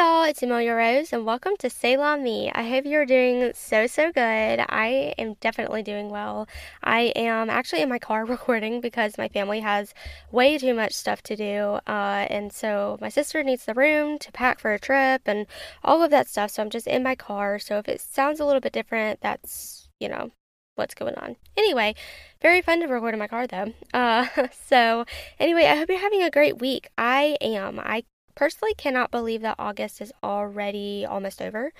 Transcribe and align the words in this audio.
y'all, 0.00 0.24
it's 0.24 0.42
Amelia 0.42 0.72
Rose, 0.72 1.12
and 1.12 1.26
welcome 1.26 1.52
to 1.58 1.68
Selah 1.68 2.16
Me. 2.16 2.50
I 2.54 2.66
hope 2.66 2.86
you're 2.86 3.04
doing 3.04 3.52
so, 3.54 3.86
so 3.86 4.10
good. 4.10 4.64
I 4.66 5.12
am 5.18 5.34
definitely 5.42 5.82
doing 5.82 6.08
well. 6.08 6.48
I 6.82 7.12
am 7.14 7.50
actually 7.50 7.82
in 7.82 7.90
my 7.90 7.98
car 7.98 8.24
recording 8.36 8.80
because 8.80 9.18
my 9.18 9.28
family 9.28 9.60
has 9.60 9.92
way 10.32 10.56
too 10.56 10.72
much 10.72 10.94
stuff 10.94 11.22
to 11.24 11.36
do, 11.36 11.80
uh, 11.86 12.26
and 12.30 12.50
so 12.50 12.96
my 13.02 13.10
sister 13.10 13.42
needs 13.42 13.66
the 13.66 13.74
room 13.74 14.18
to 14.20 14.32
pack 14.32 14.58
for 14.58 14.72
a 14.72 14.78
trip 14.78 15.20
and 15.26 15.46
all 15.84 16.02
of 16.02 16.10
that 16.12 16.30
stuff, 16.30 16.50
so 16.50 16.62
I'm 16.62 16.70
just 16.70 16.86
in 16.86 17.02
my 17.02 17.14
car. 17.14 17.58
So 17.58 17.76
if 17.76 17.86
it 17.86 18.00
sounds 18.00 18.40
a 18.40 18.46
little 18.46 18.62
bit 18.62 18.72
different, 18.72 19.20
that's, 19.20 19.90
you 20.00 20.08
know, 20.08 20.30
what's 20.76 20.94
going 20.94 21.16
on. 21.16 21.36
Anyway, 21.58 21.94
very 22.40 22.62
fun 22.62 22.80
to 22.80 22.86
record 22.86 23.12
in 23.12 23.20
my 23.20 23.28
car 23.28 23.46
though. 23.46 23.74
Uh, 23.92 24.28
so 24.66 25.04
anyway, 25.38 25.66
I 25.66 25.76
hope 25.76 25.90
you're 25.90 25.98
having 25.98 26.22
a 26.22 26.30
great 26.30 26.58
week. 26.58 26.88
I 26.96 27.36
am. 27.42 27.78
I 27.78 28.04
personally 28.40 28.72
cannot 28.72 29.10
believe 29.10 29.42
that 29.42 29.54
August 29.58 30.00
is 30.00 30.14
already 30.22 31.04
almost 31.04 31.42
over. 31.42 31.74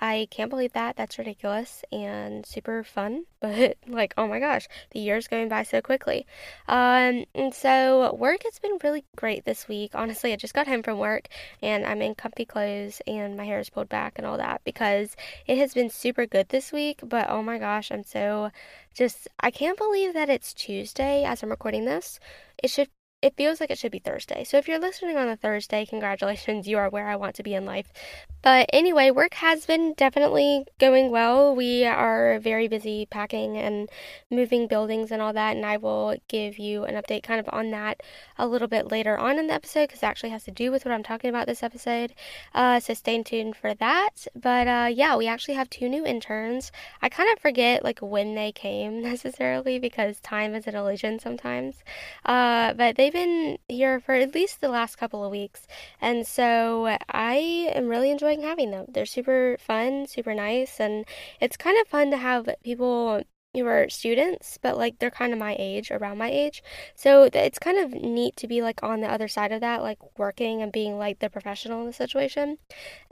I 0.00 0.28
can't 0.30 0.48
believe 0.48 0.72
that. 0.74 0.94
That's 0.94 1.18
ridiculous 1.18 1.82
and 1.90 2.46
super 2.46 2.84
fun. 2.84 3.24
But 3.40 3.76
like, 3.88 4.14
oh 4.16 4.28
my 4.28 4.38
gosh, 4.38 4.68
the 4.92 5.00
year's 5.00 5.26
going 5.26 5.48
by 5.48 5.64
so 5.64 5.82
quickly. 5.82 6.24
Um, 6.68 7.24
and 7.34 7.52
so 7.52 8.14
work 8.14 8.44
has 8.44 8.60
been 8.60 8.78
really 8.84 9.04
great 9.16 9.44
this 9.44 9.66
week. 9.66 9.90
Honestly, 9.94 10.32
I 10.32 10.36
just 10.36 10.54
got 10.54 10.68
home 10.68 10.84
from 10.84 10.98
work 10.98 11.26
and 11.60 11.84
I'm 11.84 12.00
in 12.00 12.14
comfy 12.14 12.44
clothes 12.44 13.02
and 13.08 13.36
my 13.36 13.44
hair 13.44 13.58
is 13.58 13.68
pulled 13.70 13.88
back 13.88 14.14
and 14.16 14.24
all 14.24 14.38
that 14.38 14.60
because 14.64 15.16
it 15.48 15.58
has 15.58 15.74
been 15.74 15.90
super 15.90 16.26
good 16.26 16.50
this 16.50 16.70
week. 16.70 17.00
But 17.02 17.28
oh 17.28 17.42
my 17.42 17.58
gosh, 17.58 17.90
I'm 17.90 18.04
so 18.04 18.50
just 18.94 19.26
I 19.40 19.50
can't 19.50 19.76
believe 19.76 20.14
that 20.14 20.30
it's 20.30 20.54
Tuesday 20.54 21.24
as 21.24 21.42
I'm 21.42 21.50
recording 21.50 21.86
this. 21.86 22.20
It 22.62 22.70
should 22.70 22.88
it 23.24 23.38
feels 23.38 23.58
like 23.58 23.70
it 23.70 23.78
should 23.78 23.90
be 23.90 23.98
Thursday. 23.98 24.44
So 24.44 24.58
if 24.58 24.68
you're 24.68 24.78
listening 24.78 25.16
on 25.16 25.30
a 25.30 25.36
Thursday, 25.36 25.86
congratulations, 25.86 26.68
you 26.68 26.76
are 26.76 26.90
where 26.90 27.08
I 27.08 27.16
want 27.16 27.34
to 27.36 27.42
be 27.42 27.54
in 27.54 27.64
life. 27.64 27.90
But 28.42 28.68
anyway, 28.70 29.10
work 29.10 29.32
has 29.34 29.64
been 29.64 29.94
definitely 29.94 30.66
going 30.78 31.10
well. 31.10 31.56
We 31.56 31.86
are 31.86 32.38
very 32.38 32.68
busy 32.68 33.06
packing 33.06 33.56
and 33.56 33.88
moving 34.30 34.66
buildings 34.66 35.10
and 35.10 35.22
all 35.22 35.32
that, 35.32 35.56
and 35.56 35.64
I 35.64 35.78
will 35.78 36.16
give 36.28 36.58
you 36.58 36.84
an 36.84 36.96
update 36.96 37.22
kind 37.22 37.40
of 37.40 37.48
on 37.50 37.70
that 37.70 38.02
a 38.36 38.46
little 38.46 38.68
bit 38.68 38.90
later 38.90 39.16
on 39.16 39.38
in 39.38 39.46
the 39.46 39.54
episode 39.54 39.84
because 39.84 40.02
it 40.02 40.06
actually 40.06 40.28
has 40.28 40.44
to 40.44 40.50
do 40.50 40.70
with 40.70 40.84
what 40.84 40.92
I'm 40.92 41.02
talking 41.02 41.30
about 41.30 41.46
this 41.46 41.62
episode. 41.62 42.12
Uh, 42.54 42.78
so 42.80 42.92
stay 42.92 43.22
tuned 43.22 43.56
for 43.56 43.72
that. 43.72 44.26
But 44.34 44.68
uh, 44.68 44.88
yeah, 44.92 45.16
we 45.16 45.26
actually 45.26 45.54
have 45.54 45.70
two 45.70 45.88
new 45.88 46.04
interns. 46.04 46.70
I 47.00 47.08
kind 47.08 47.32
of 47.32 47.38
forget 47.38 47.82
like 47.82 48.00
when 48.00 48.34
they 48.34 48.52
came 48.52 49.02
necessarily 49.10 49.78
because 49.78 50.20
time 50.20 50.54
is 50.54 50.66
an 50.66 50.74
illusion 50.74 51.18
sometimes. 51.18 51.76
Uh, 52.26 52.74
but 52.74 52.96
they've 52.96 53.13
been 53.14 53.56
here 53.68 54.00
for 54.00 54.14
at 54.14 54.34
least 54.34 54.60
the 54.60 54.68
last 54.68 54.96
couple 54.96 55.24
of 55.24 55.30
weeks, 55.30 55.66
and 56.00 56.26
so 56.26 56.98
I 57.08 57.70
am 57.74 57.88
really 57.88 58.10
enjoying 58.10 58.42
having 58.42 58.70
them. 58.70 58.86
They're 58.88 59.06
super 59.06 59.56
fun, 59.58 60.06
super 60.06 60.34
nice, 60.34 60.80
and 60.80 61.06
it's 61.40 61.56
kind 61.56 61.80
of 61.80 61.88
fun 61.88 62.10
to 62.10 62.18
have 62.18 62.48
people 62.62 63.22
who 63.54 63.66
are 63.66 63.88
students, 63.88 64.58
but 64.60 64.76
like 64.76 64.98
they're 64.98 65.10
kind 65.10 65.32
of 65.32 65.38
my 65.38 65.56
age, 65.58 65.90
around 65.90 66.18
my 66.18 66.28
age. 66.30 66.62
So 66.94 67.30
it's 67.32 67.58
kind 67.58 67.78
of 67.78 67.92
neat 67.92 68.36
to 68.36 68.48
be 68.48 68.62
like 68.62 68.82
on 68.82 69.00
the 69.00 69.10
other 69.10 69.28
side 69.28 69.52
of 69.52 69.60
that, 69.60 69.80
like 69.82 69.98
working 70.18 70.60
and 70.60 70.72
being 70.72 70.98
like 70.98 71.20
the 71.20 71.30
professional 71.30 71.80
in 71.80 71.86
the 71.86 71.92
situation. 71.92 72.58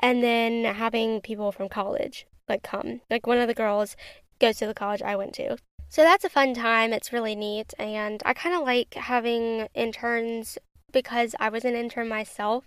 And 0.00 0.23
then 0.23 0.64
having 0.75 1.20
people 1.20 1.53
from 1.53 1.69
college 1.69 2.27
like 2.48 2.62
come. 2.62 3.00
Like 3.08 3.27
one 3.27 3.39
of 3.39 3.48
the 3.48 3.55
girls 3.55 3.97
goes 4.41 4.56
to 4.58 4.67
the 4.67 4.75
college 4.75 5.03
I 5.03 5.17
went 5.17 5.33
to. 5.34 5.56
So 5.93 6.01
that's 6.01 6.25
a 6.25 6.31
fun 6.31 6.55
time. 6.55 6.95
It's 6.95 7.12
really 7.12 7.35
neat. 7.35 7.75
And 7.79 8.23
I 8.25 8.33
kind 8.33 8.57
of 8.57 8.62
like 8.62 8.95
having 8.95 9.69
interns 9.75 10.57
because 10.91 11.35
I 11.39 11.51
was 11.51 11.67
an 11.67 11.75
intern 11.75 12.09
myself 12.09 12.64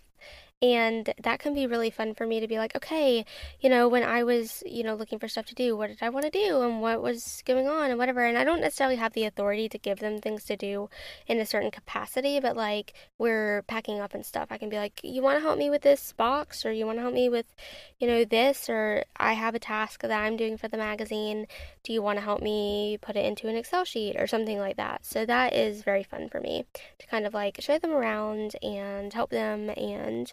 and 0.62 1.14
that 1.22 1.40
can 1.40 1.54
be 1.54 1.68
really 1.68 1.90
fun 1.90 2.14
for 2.14 2.26
me 2.26 2.40
to 2.40 2.48
be 2.48 2.58
like, 2.58 2.76
okay, 2.76 3.26
you 3.60 3.70
know, 3.70 3.90
when 3.90 4.04
I 4.04 4.24
was, 4.24 4.64
you 4.66 4.84
know, 4.84 4.96
looking 4.96 5.20
for 5.20 5.28
stuff 5.28 5.46
to 5.48 5.56
do, 5.56 5.76
what 5.76 5.88
did 5.88 5.98
I 6.02 6.10
want 6.10 6.26
to 6.26 6.32
do 6.32 6.62
and 6.62 6.82
what 6.82 7.02
was 7.02 7.44
going 7.46 7.68
on 7.68 7.90
and 7.90 8.00
whatever. 8.00 8.26
And 8.26 8.38
I 8.38 8.46
don't 8.46 8.62
necessarily 8.62 8.96
have 8.96 9.14
the 9.14 9.26
authority 9.26 9.68
to 9.70 9.78
give 9.78 10.00
them 10.00 10.20
things 10.20 10.46
to 10.46 10.56
do 10.56 10.90
in 11.28 11.40
a 11.40 11.46
certain 11.46 11.72
capacity, 11.72 12.40
but 12.40 12.56
like 12.56 12.94
we're 13.18 13.64
packing 13.64 14.00
up 14.00 14.14
and 14.14 14.26
stuff. 14.26 14.48
I 14.50 14.58
can 14.58 14.70
be 14.70 14.78
like, 14.78 15.02
you 15.04 15.22
want 15.22 15.38
to 15.38 15.42
help 15.42 15.58
me 15.58 15.70
with 15.70 15.82
this 15.82 16.14
box 16.14 16.66
or 16.66 16.72
you 16.72 16.86
want 16.86 17.00
to 17.00 17.02
help 17.02 17.14
me 17.14 17.28
with, 17.28 17.54
you 18.00 18.08
know, 18.08 18.24
this 18.24 18.70
or 18.70 19.04
I 19.18 19.34
have 19.34 19.56
a 19.56 19.60
task 19.60 20.02
that 20.02 20.12
I'm 20.12 20.38
doing 20.38 20.58
for 20.58 20.70
the 20.70 20.78
magazine. 20.78 21.48
Do 21.84 21.92
you 21.92 22.02
want 22.02 22.18
to 22.18 22.24
help 22.24 22.42
me 22.42 22.98
put 23.02 23.18
it 23.18 23.26
into 23.26 23.50
an 23.50 23.58
Excel 23.58 23.84
sheet 23.84 24.16
or 24.18 24.26
something 24.26 24.58
like 24.58 24.78
that? 24.78 25.06
So 25.06 25.26
that 25.26 25.54
is 25.54 25.84
very 25.84 26.04
fun 26.04 26.30
for 26.30 26.40
me 26.40 26.66
to 27.00 27.08
kind 27.08 27.26
of 27.26 27.34
like 27.34 27.58
show 27.60 27.78
them 27.78 27.92
around 27.92 28.56
and 28.64 29.12
help 29.12 29.32
them 29.32 29.70
and 29.70 30.32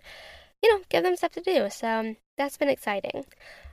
you 0.63 0.71
know, 0.71 0.85
give 0.89 1.03
them 1.03 1.17
stuff 1.17 1.33
to 1.33 1.41
do. 1.41 1.69
So 1.71 2.15
that's 2.37 2.57
been 2.57 2.69
exciting. 2.69 3.25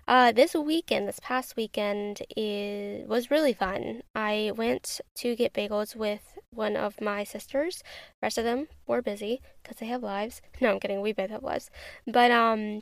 Uh, 0.07 0.31
this 0.31 0.55
weekend, 0.55 1.07
this 1.07 1.19
past 1.21 1.55
weekend, 1.55 2.23
is 2.35 3.07
was 3.07 3.29
really 3.29 3.53
fun. 3.53 4.01
I 4.15 4.51
went 4.55 5.01
to 5.17 5.35
get 5.35 5.53
bagels 5.53 5.95
with 5.95 6.37
one 6.51 6.75
of 6.75 6.99
my 6.99 7.23
sisters. 7.23 7.83
The 8.21 8.25
rest 8.25 8.39
of 8.39 8.43
them 8.43 8.67
were 8.87 9.03
busy 9.03 9.41
because 9.61 9.77
they 9.77 9.85
have 9.85 10.01
lives. 10.01 10.41
No, 10.61 10.71
I'm 10.71 10.79
kidding. 10.79 11.01
We 11.01 11.13
both 11.13 11.29
have 11.29 11.43
lives. 11.43 11.69
But 12.07 12.31
um, 12.31 12.81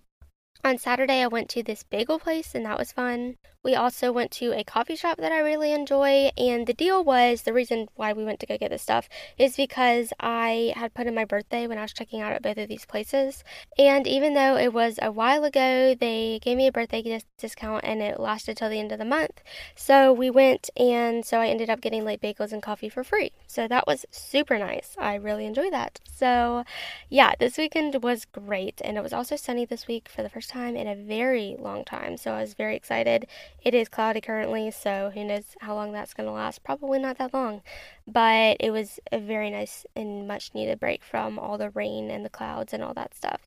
on 0.63 0.78
Saturday, 0.78 1.22
I 1.22 1.28
went 1.28 1.50
to 1.50 1.63
this 1.63 1.84
bagel 1.84 2.19
place 2.19 2.56
and 2.56 2.66
that 2.66 2.78
was 2.78 2.91
fun. 2.91 3.38
We 3.63 3.75
also 3.75 4.13
went 4.13 4.31
to 4.31 4.57
a 4.57 4.63
coffee 4.63 4.95
shop 4.95 5.18
that 5.18 5.34
I 5.34 5.40
really 5.40 5.73
enjoy, 5.73 6.31
and 6.38 6.66
the 6.66 6.73
deal 6.73 7.03
was 7.03 7.41
the 7.41 7.51
reason 7.51 7.90
why 7.95 8.13
we 8.13 8.23
went 8.23 8.40
to 8.40 8.45
go 8.45 8.57
get 8.57 8.69
this 8.69 8.81
stuff 8.81 9.09
is 9.38 9.57
because 9.57 10.13
I 10.22 10.72
had 10.78 10.94
put 10.94 11.06
in 11.06 11.13
my 11.13 11.25
birthday 11.25 11.68
when 11.68 11.78
I 11.78 11.81
was 11.81 11.91
checking 11.91 12.22
out 12.22 12.31
at 12.31 12.41
both 12.41 12.57
of 12.57 12.69
these 12.69 12.85
places. 12.85 13.44
And 13.78 14.07
even 14.07 14.35
though 14.35 14.56
it 14.56 14.72
was 14.72 15.00
a 15.01 15.12
while 15.12 15.44
ago, 15.44 15.95
they 16.00 16.40
gave 16.41 16.56
me 16.56 16.68
a 16.68 16.72
birthday 16.72 17.01
dis- 17.01 17.25
discount 17.38 17.84
and 17.84 18.01
it 18.01 18.22
lasted 18.22 18.56
till 18.56 18.69
the 18.69 18.79
end 18.79 18.94
of 18.94 19.00
the 19.00 19.06
month. 19.06 19.41
So 19.75 20.13
we 20.13 20.29
went, 20.29 20.69
and 20.78 21.25
so 21.25 21.39
I 21.39 21.47
ended 21.47 21.69
up 21.69 21.81
getting 21.81 22.06
late 22.06 22.22
bagels 22.22 22.53
and 22.53 22.63
coffee 22.63 22.89
for 22.89 23.03
free. 23.03 23.34
So 23.47 23.68
that 23.68 23.85
was 23.85 24.06
super 24.12 24.57
nice. 24.57 24.95
I 24.97 25.16
really 25.16 25.45
enjoyed 25.45 25.74
that. 25.74 26.00
So 26.06 26.63
yeah, 27.09 27.34
this 27.38 27.57
weekend 27.57 28.01
was 28.01 28.24
great, 28.24 28.81
and 28.85 28.97
it 28.97 29.03
was 29.03 29.13
also 29.13 29.35
sunny 29.35 29.66
this 29.66 29.88
week 29.88 30.07
for 30.07 30.24
the 30.24 30.29
first 30.29 30.47
time 30.47 30.75
in 30.75 30.88
a 30.88 30.96
very 30.96 31.56
long 31.59 31.84
time. 31.84 32.18
So 32.18 32.31
I 32.31 32.41
was 32.41 32.53
very 32.53 32.75
excited. 32.75 33.28
It 33.62 33.74
is 33.74 33.90
cloudy 33.90 34.22
currently, 34.22 34.72
so 34.72 35.12
who 35.13 35.24
knows 35.24 35.56
how 35.62 35.75
long 35.75 35.91
that's 35.91 36.13
going 36.13 36.28
to 36.28 36.34
last. 36.34 36.63
Probably 36.63 37.00
not 37.00 37.18
that 37.18 37.34
long. 37.34 37.62
But 38.08 38.57
it 38.59 38.72
was 38.72 39.00
a 39.12 39.19
very 39.19 39.50
nice 39.50 39.86
and 39.96 40.28
much 40.28 40.53
needed 40.53 40.80
break 40.80 41.03
from 41.03 41.38
all 41.38 41.57
the 41.57 41.69
rain 41.72 42.09
and 42.09 42.24
the 42.24 42.30
clouds 42.30 42.74
and 42.74 42.81
all 42.84 42.94
that 42.94 43.13
stuff. 43.13 43.41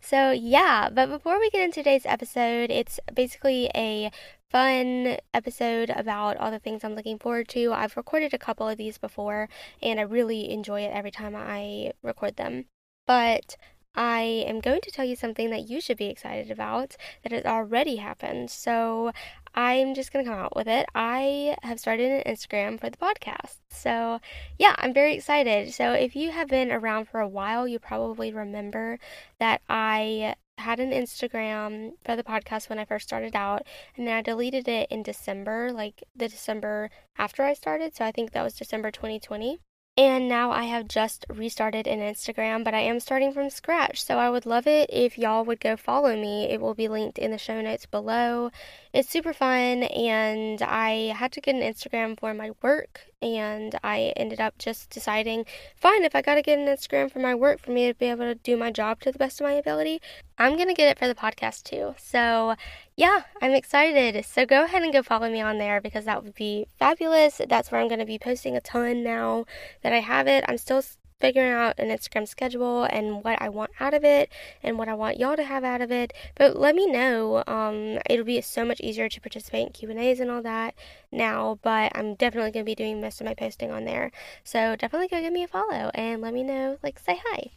So, 0.00 0.30
yeah, 0.30 0.88
but 0.92 1.08
before 1.08 1.38
we 1.38 1.50
get 1.50 1.62
into 1.62 1.80
today's 1.80 2.06
episode, 2.06 2.70
it's 2.70 2.98
basically 3.12 3.70
a 3.74 4.10
fun 4.50 5.18
episode 5.34 5.90
about 5.90 6.36
all 6.36 6.50
the 6.50 6.58
things 6.58 6.82
I'm 6.84 6.94
looking 6.94 7.18
forward 7.18 7.48
to. 7.48 7.72
I've 7.72 7.96
recorded 7.96 8.32
a 8.32 8.38
couple 8.38 8.68
of 8.68 8.78
these 8.78 8.98
before, 8.98 9.48
and 9.82 9.98
I 10.00 10.04
really 10.04 10.50
enjoy 10.50 10.82
it 10.82 10.92
every 10.92 11.10
time 11.10 11.34
I 11.36 11.92
record 12.02 12.36
them. 12.36 12.66
But 13.06 13.56
I 13.96 14.44
am 14.46 14.60
going 14.60 14.80
to 14.82 14.90
tell 14.90 15.04
you 15.04 15.16
something 15.16 15.50
that 15.50 15.68
you 15.68 15.80
should 15.80 15.96
be 15.96 16.06
excited 16.06 16.50
about 16.50 16.96
that 17.22 17.32
has 17.32 17.44
already 17.44 17.96
happened. 17.96 18.50
So 18.50 19.12
I'm 19.56 19.94
just 19.94 20.12
going 20.12 20.22
to 20.22 20.30
come 20.30 20.38
out 20.38 20.54
with 20.54 20.68
it. 20.68 20.86
I 20.94 21.56
have 21.62 21.80
started 21.80 22.10
an 22.10 22.34
Instagram 22.34 22.78
for 22.78 22.90
the 22.90 22.98
podcast. 22.98 23.56
So, 23.70 24.20
yeah, 24.58 24.74
I'm 24.78 24.92
very 24.92 25.14
excited. 25.14 25.72
So, 25.72 25.92
if 25.92 26.14
you 26.14 26.30
have 26.30 26.48
been 26.48 26.70
around 26.70 27.08
for 27.08 27.20
a 27.20 27.28
while, 27.28 27.66
you 27.66 27.78
probably 27.78 28.32
remember 28.32 28.98
that 29.40 29.62
I 29.66 30.34
had 30.58 30.78
an 30.78 30.90
Instagram 30.90 31.92
for 32.04 32.16
the 32.16 32.22
podcast 32.22 32.68
when 32.68 32.78
I 32.78 32.84
first 32.84 33.06
started 33.06 33.34
out, 33.34 33.62
and 33.96 34.06
then 34.06 34.14
I 34.14 34.20
deleted 34.20 34.68
it 34.68 34.90
in 34.90 35.02
December, 35.02 35.72
like 35.72 36.04
the 36.14 36.28
December 36.28 36.90
after 37.16 37.42
I 37.42 37.54
started. 37.54 37.96
So, 37.96 38.04
I 38.04 38.12
think 38.12 38.32
that 38.32 38.44
was 38.44 38.54
December 38.54 38.90
2020. 38.90 39.58
And 39.98 40.28
now 40.28 40.50
I 40.50 40.64
have 40.64 40.88
just 40.88 41.24
restarted 41.30 41.86
an 41.86 42.00
Instagram, 42.00 42.64
but 42.64 42.74
I 42.74 42.80
am 42.80 43.00
starting 43.00 43.32
from 43.32 43.48
scratch. 43.48 44.04
So 44.04 44.18
I 44.18 44.28
would 44.28 44.44
love 44.44 44.66
it 44.66 44.90
if 44.92 45.16
y'all 45.16 45.42
would 45.46 45.58
go 45.58 45.74
follow 45.74 46.14
me. 46.14 46.44
It 46.50 46.60
will 46.60 46.74
be 46.74 46.86
linked 46.86 47.18
in 47.18 47.30
the 47.30 47.38
show 47.38 47.62
notes 47.62 47.86
below. 47.86 48.50
It's 48.96 49.10
super 49.10 49.34
fun, 49.34 49.82
and 49.82 50.62
I 50.62 51.12
had 51.14 51.30
to 51.32 51.40
get 51.42 51.54
an 51.54 51.60
Instagram 51.60 52.18
for 52.18 52.32
my 52.32 52.52
work, 52.62 53.02
and 53.20 53.78
I 53.84 54.14
ended 54.16 54.40
up 54.40 54.56
just 54.56 54.88
deciding, 54.88 55.44
fine, 55.76 56.02
if 56.02 56.16
I 56.16 56.22
gotta 56.22 56.40
get 56.40 56.58
an 56.58 56.64
Instagram 56.64 57.12
for 57.12 57.18
my 57.18 57.34
work 57.34 57.60
for 57.60 57.72
me 57.72 57.88
to 57.88 57.94
be 57.94 58.06
able 58.06 58.24
to 58.24 58.36
do 58.36 58.56
my 58.56 58.70
job 58.72 59.00
to 59.00 59.12
the 59.12 59.18
best 59.18 59.38
of 59.38 59.44
my 59.44 59.52
ability, 59.52 60.00
I'm 60.38 60.56
gonna 60.56 60.72
get 60.72 60.88
it 60.88 60.98
for 60.98 61.08
the 61.08 61.14
podcast 61.14 61.64
too. 61.64 61.94
So, 61.98 62.54
yeah, 62.96 63.24
I'm 63.42 63.52
excited. 63.52 64.24
So, 64.24 64.46
go 64.46 64.64
ahead 64.64 64.82
and 64.82 64.94
go 64.94 65.02
follow 65.02 65.28
me 65.28 65.42
on 65.42 65.58
there 65.58 65.82
because 65.82 66.06
that 66.06 66.24
would 66.24 66.34
be 66.34 66.66
fabulous. 66.78 67.42
That's 67.46 67.70
where 67.70 67.82
I'm 67.82 67.88
gonna 67.88 68.06
be 68.06 68.18
posting 68.18 68.56
a 68.56 68.62
ton 68.62 69.04
now 69.04 69.44
that 69.82 69.92
I 69.92 70.00
have 70.00 70.26
it. 70.26 70.42
I'm 70.48 70.56
still 70.56 70.80
figuring 71.20 71.52
out 71.52 71.78
an 71.78 71.88
Instagram 71.88 72.28
schedule 72.28 72.84
and 72.84 73.24
what 73.24 73.40
I 73.40 73.48
want 73.48 73.70
out 73.80 73.94
of 73.94 74.04
it 74.04 74.30
and 74.62 74.78
what 74.78 74.88
I 74.88 74.94
want 74.94 75.18
y'all 75.18 75.36
to 75.36 75.44
have 75.44 75.64
out 75.64 75.80
of 75.80 75.90
it. 75.90 76.12
But 76.34 76.56
let 76.56 76.74
me 76.74 76.86
know. 76.86 77.42
Um, 77.46 77.98
it'll 78.08 78.24
be 78.24 78.40
so 78.40 78.64
much 78.64 78.80
easier 78.80 79.08
to 79.08 79.20
participate 79.20 79.66
in 79.66 79.72
Q 79.72 79.90
and 79.90 79.98
A's 79.98 80.20
and 80.20 80.30
all 80.30 80.42
that 80.42 80.74
now. 81.10 81.58
But 81.62 81.92
I'm 81.94 82.14
definitely 82.14 82.50
gonna 82.50 82.64
be 82.64 82.74
doing 82.74 83.00
most 83.00 83.20
of 83.20 83.26
my 83.26 83.34
posting 83.34 83.70
on 83.70 83.84
there. 83.84 84.12
So 84.44 84.76
definitely 84.76 85.08
go 85.08 85.20
give 85.20 85.32
me 85.32 85.44
a 85.44 85.48
follow 85.48 85.90
and 85.94 86.20
let 86.20 86.34
me 86.34 86.42
know. 86.42 86.78
Like 86.82 86.98
say 86.98 87.20
hi. 87.24 87.50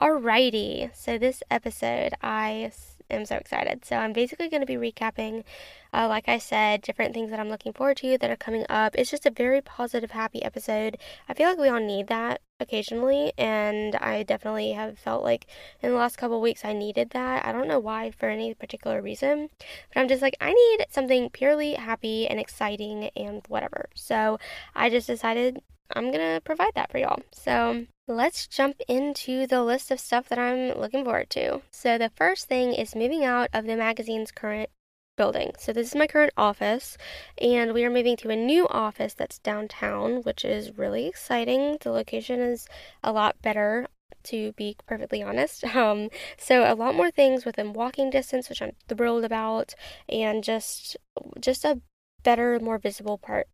Alrighty, 0.00 0.90
so 0.94 1.18
this 1.18 1.42
episode 1.48 2.14
I 2.20 2.72
am 3.12 3.26
so 3.26 3.36
excited. 3.36 3.84
So 3.84 3.96
I'm 3.96 4.12
basically 4.12 4.48
going 4.48 4.60
to 4.60 4.66
be 4.66 4.76
recapping, 4.76 5.44
uh, 5.92 6.08
like 6.08 6.28
I 6.28 6.38
said, 6.38 6.82
different 6.82 7.14
things 7.14 7.30
that 7.30 7.40
I'm 7.40 7.48
looking 7.48 7.72
forward 7.72 7.96
to 7.98 8.18
that 8.18 8.30
are 8.30 8.36
coming 8.36 8.66
up. 8.68 8.94
It's 8.96 9.10
just 9.10 9.26
a 9.26 9.30
very 9.30 9.60
positive, 9.60 10.10
happy 10.10 10.42
episode. 10.42 10.98
I 11.28 11.34
feel 11.34 11.48
like 11.48 11.58
we 11.58 11.68
all 11.68 11.80
need 11.80 12.08
that 12.08 12.40
occasionally, 12.60 13.32
and 13.36 13.96
I 13.96 14.22
definitely 14.22 14.72
have 14.72 14.98
felt 14.98 15.22
like 15.22 15.46
in 15.80 15.90
the 15.90 15.96
last 15.96 16.16
couple 16.16 16.40
weeks 16.40 16.64
I 16.64 16.72
needed 16.72 17.10
that. 17.10 17.44
I 17.44 17.52
don't 17.52 17.68
know 17.68 17.80
why 17.80 18.10
for 18.12 18.28
any 18.28 18.54
particular 18.54 19.02
reason, 19.02 19.50
but 19.58 20.00
I'm 20.00 20.08
just 20.08 20.22
like, 20.22 20.36
I 20.40 20.52
need 20.52 20.86
something 20.90 21.30
purely 21.30 21.74
happy 21.74 22.26
and 22.26 22.40
exciting 22.40 23.10
and 23.16 23.42
whatever. 23.48 23.88
So 23.94 24.38
I 24.74 24.88
just 24.90 25.06
decided 25.08 25.60
I'm 25.94 26.10
gonna 26.10 26.40
provide 26.40 26.72
that 26.74 26.90
for 26.90 26.98
y'all. 26.98 27.22
So 27.32 27.86
let's 28.08 28.46
jump 28.46 28.80
into 28.88 29.46
the 29.46 29.62
list 29.62 29.90
of 29.90 30.00
stuff 30.00 30.28
that 30.28 30.38
I'm 30.38 30.78
looking 30.78 31.04
forward 31.04 31.30
to. 31.30 31.62
So 31.70 31.98
the 31.98 32.10
first 32.10 32.48
thing 32.48 32.72
is 32.72 32.94
moving 32.94 33.24
out 33.24 33.48
of 33.52 33.66
the 33.66 33.76
magazine's 33.76 34.32
current 34.32 34.70
building. 35.16 35.52
So 35.58 35.72
this 35.72 35.88
is 35.88 35.94
my 35.94 36.06
current 36.06 36.32
office 36.36 36.96
and 37.40 37.72
we 37.72 37.84
are 37.84 37.90
moving 37.90 38.16
to 38.18 38.30
a 38.30 38.36
new 38.36 38.66
office 38.68 39.14
that's 39.14 39.38
downtown, 39.38 40.22
which 40.22 40.44
is 40.44 40.76
really 40.78 41.06
exciting. 41.06 41.78
The 41.80 41.90
location 41.90 42.40
is 42.40 42.66
a 43.02 43.12
lot 43.12 43.40
better 43.42 43.86
to 44.24 44.52
be 44.52 44.76
perfectly 44.86 45.22
honest. 45.22 45.64
Um, 45.82 46.10
so 46.38 46.70
a 46.70 46.76
lot 46.76 46.94
more 46.94 47.10
things 47.10 47.44
within 47.44 47.72
walking 47.72 48.10
distance, 48.10 48.48
which 48.48 48.62
I'm 48.62 48.72
thrilled 48.88 49.24
about, 49.24 49.74
and 50.08 50.44
just 50.44 50.96
just 51.40 51.64
a 51.64 51.80
better, 52.22 52.58
more 52.60 52.78
visible 52.78 53.18
part 53.18 53.48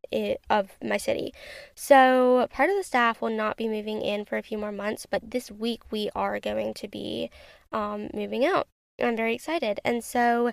of 0.50 0.70
my 0.82 0.96
city. 0.96 1.32
So, 1.74 2.46
part 2.50 2.70
of 2.70 2.76
the 2.76 2.84
staff 2.84 3.20
will 3.20 3.30
not 3.30 3.56
be 3.56 3.68
moving 3.68 4.02
in 4.02 4.24
for 4.24 4.36
a 4.36 4.42
few 4.42 4.58
more 4.58 4.72
months, 4.72 5.06
but 5.06 5.30
this 5.30 5.50
week 5.50 5.82
we 5.90 6.10
are 6.14 6.40
going 6.40 6.74
to 6.74 6.88
be 6.88 7.30
um, 7.72 8.08
moving 8.14 8.44
out. 8.44 8.68
I'm 9.00 9.16
very 9.16 9.34
excited. 9.34 9.80
And 9.84 10.02
so, 10.02 10.52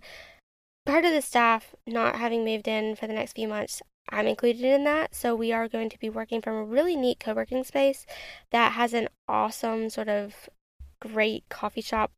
part 0.86 1.06
of 1.06 1.12
the 1.12 1.22
staff 1.22 1.76
not 1.88 2.18
having 2.18 2.46
moved 2.46 2.68
in 2.68 2.96
for 2.96 3.08
the 3.08 3.14
next 3.14 3.34
few 3.34 3.48
months, 3.48 3.82
I'm 4.10 4.28
included 4.28 4.64
in 4.64 4.84
that. 4.84 5.16
So, 5.16 5.36
we 5.36 5.52
are 5.52 5.68
going 5.68 5.90
to 5.90 6.00
be 6.00 6.10
working 6.10 6.42
from 6.42 6.56
a 6.56 6.64
really 6.64 6.96
neat 6.96 7.20
co 7.20 7.34
working 7.34 7.64
space 7.64 8.06
that 8.52 8.74
has 8.74 8.94
an 8.94 9.10
awesome, 9.28 9.90
sort 9.90 10.10
of 10.10 10.50
great 11.02 11.44
coffee 11.50 11.82
shop 11.82 12.12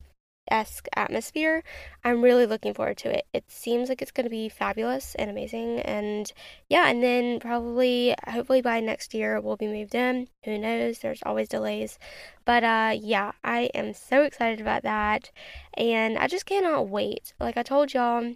esque 0.49 0.88
atmosphere. 0.95 1.63
I'm 2.03 2.21
really 2.21 2.45
looking 2.45 2.73
forward 2.73 2.97
to 2.97 3.15
it. 3.15 3.25
It 3.33 3.45
seems 3.47 3.89
like 3.89 4.01
it's 4.01 4.11
going 4.11 4.25
to 4.25 4.29
be 4.29 4.49
fabulous 4.49 5.15
and 5.15 5.29
amazing. 5.29 5.79
And 5.81 6.31
yeah, 6.69 6.89
and 6.89 7.03
then 7.03 7.39
probably, 7.39 8.15
hopefully 8.27 8.61
by 8.61 8.79
next 8.79 9.13
year, 9.13 9.39
we'll 9.39 9.57
be 9.57 9.67
moved 9.67 9.95
in. 9.95 10.27
Who 10.45 10.57
knows? 10.57 10.99
There's 10.99 11.23
always 11.23 11.49
delays. 11.49 11.99
But 12.45 12.63
uh, 12.63 12.95
yeah, 12.99 13.33
I 13.44 13.69
am 13.73 13.94
so 13.94 14.23
excited 14.23 14.61
about 14.61 14.83
that. 14.83 15.31
And 15.75 16.17
I 16.17 16.27
just 16.27 16.45
cannot 16.45 16.89
wait. 16.89 17.33
Like 17.39 17.57
I 17.57 17.63
told 17.63 17.94
y'all, 17.94 18.35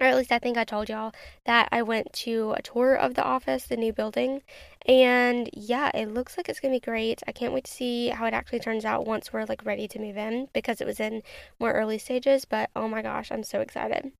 or 0.00 0.06
at 0.06 0.16
least 0.16 0.32
I 0.32 0.38
think 0.38 0.56
I 0.56 0.64
told 0.64 0.88
y'all 0.88 1.12
that 1.46 1.68
I 1.70 1.82
went 1.82 2.12
to 2.24 2.52
a 2.56 2.62
tour 2.62 2.94
of 2.94 3.14
the 3.14 3.22
office, 3.22 3.64
the 3.64 3.76
new 3.76 3.92
building, 3.92 4.42
and 4.86 5.48
yeah, 5.52 5.90
it 5.94 6.12
looks 6.12 6.36
like 6.36 6.48
it's 6.48 6.60
gonna 6.60 6.74
be 6.74 6.80
great. 6.80 7.22
I 7.26 7.32
can't 7.32 7.52
wait 7.52 7.64
to 7.64 7.72
see 7.72 8.08
how 8.08 8.26
it 8.26 8.34
actually 8.34 8.60
turns 8.60 8.84
out 8.84 9.06
once 9.06 9.32
we're 9.32 9.44
like 9.44 9.64
ready 9.64 9.86
to 9.88 9.98
move 9.98 10.16
in 10.16 10.48
because 10.52 10.80
it 10.80 10.86
was 10.86 11.00
in 11.00 11.22
more 11.60 11.72
early 11.72 11.98
stages, 11.98 12.44
but 12.44 12.70
oh 12.74 12.88
my 12.88 13.02
gosh, 13.02 13.30
I'm 13.30 13.44
so 13.44 13.60
excited. 13.60 14.12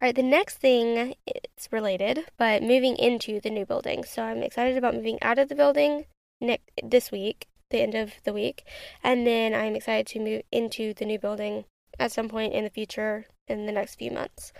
All 0.00 0.06
right, 0.06 0.14
the 0.14 0.22
next 0.22 0.58
thing 0.58 1.14
it's 1.26 1.68
related, 1.72 2.26
but 2.36 2.62
moving 2.62 2.96
into 2.96 3.40
the 3.40 3.50
new 3.50 3.66
building. 3.66 4.04
So 4.04 4.22
I'm 4.22 4.42
excited 4.42 4.76
about 4.76 4.94
moving 4.94 5.18
out 5.22 5.38
of 5.38 5.48
the 5.48 5.56
building 5.56 6.04
next 6.40 6.70
this 6.84 7.10
week, 7.10 7.48
the 7.70 7.80
end 7.80 7.94
of 7.94 8.12
the 8.24 8.32
week, 8.32 8.64
and 9.02 9.26
then 9.26 9.54
I'm 9.54 9.74
excited 9.74 10.06
to 10.08 10.20
move 10.20 10.42
into 10.52 10.94
the 10.94 11.04
new 11.04 11.18
building 11.18 11.64
at 11.98 12.12
some 12.12 12.28
point 12.28 12.52
in 12.52 12.64
the 12.64 12.70
future 12.70 13.26
in 13.48 13.66
the 13.66 13.72
next 13.72 13.96
few 13.96 14.10
months. 14.10 14.52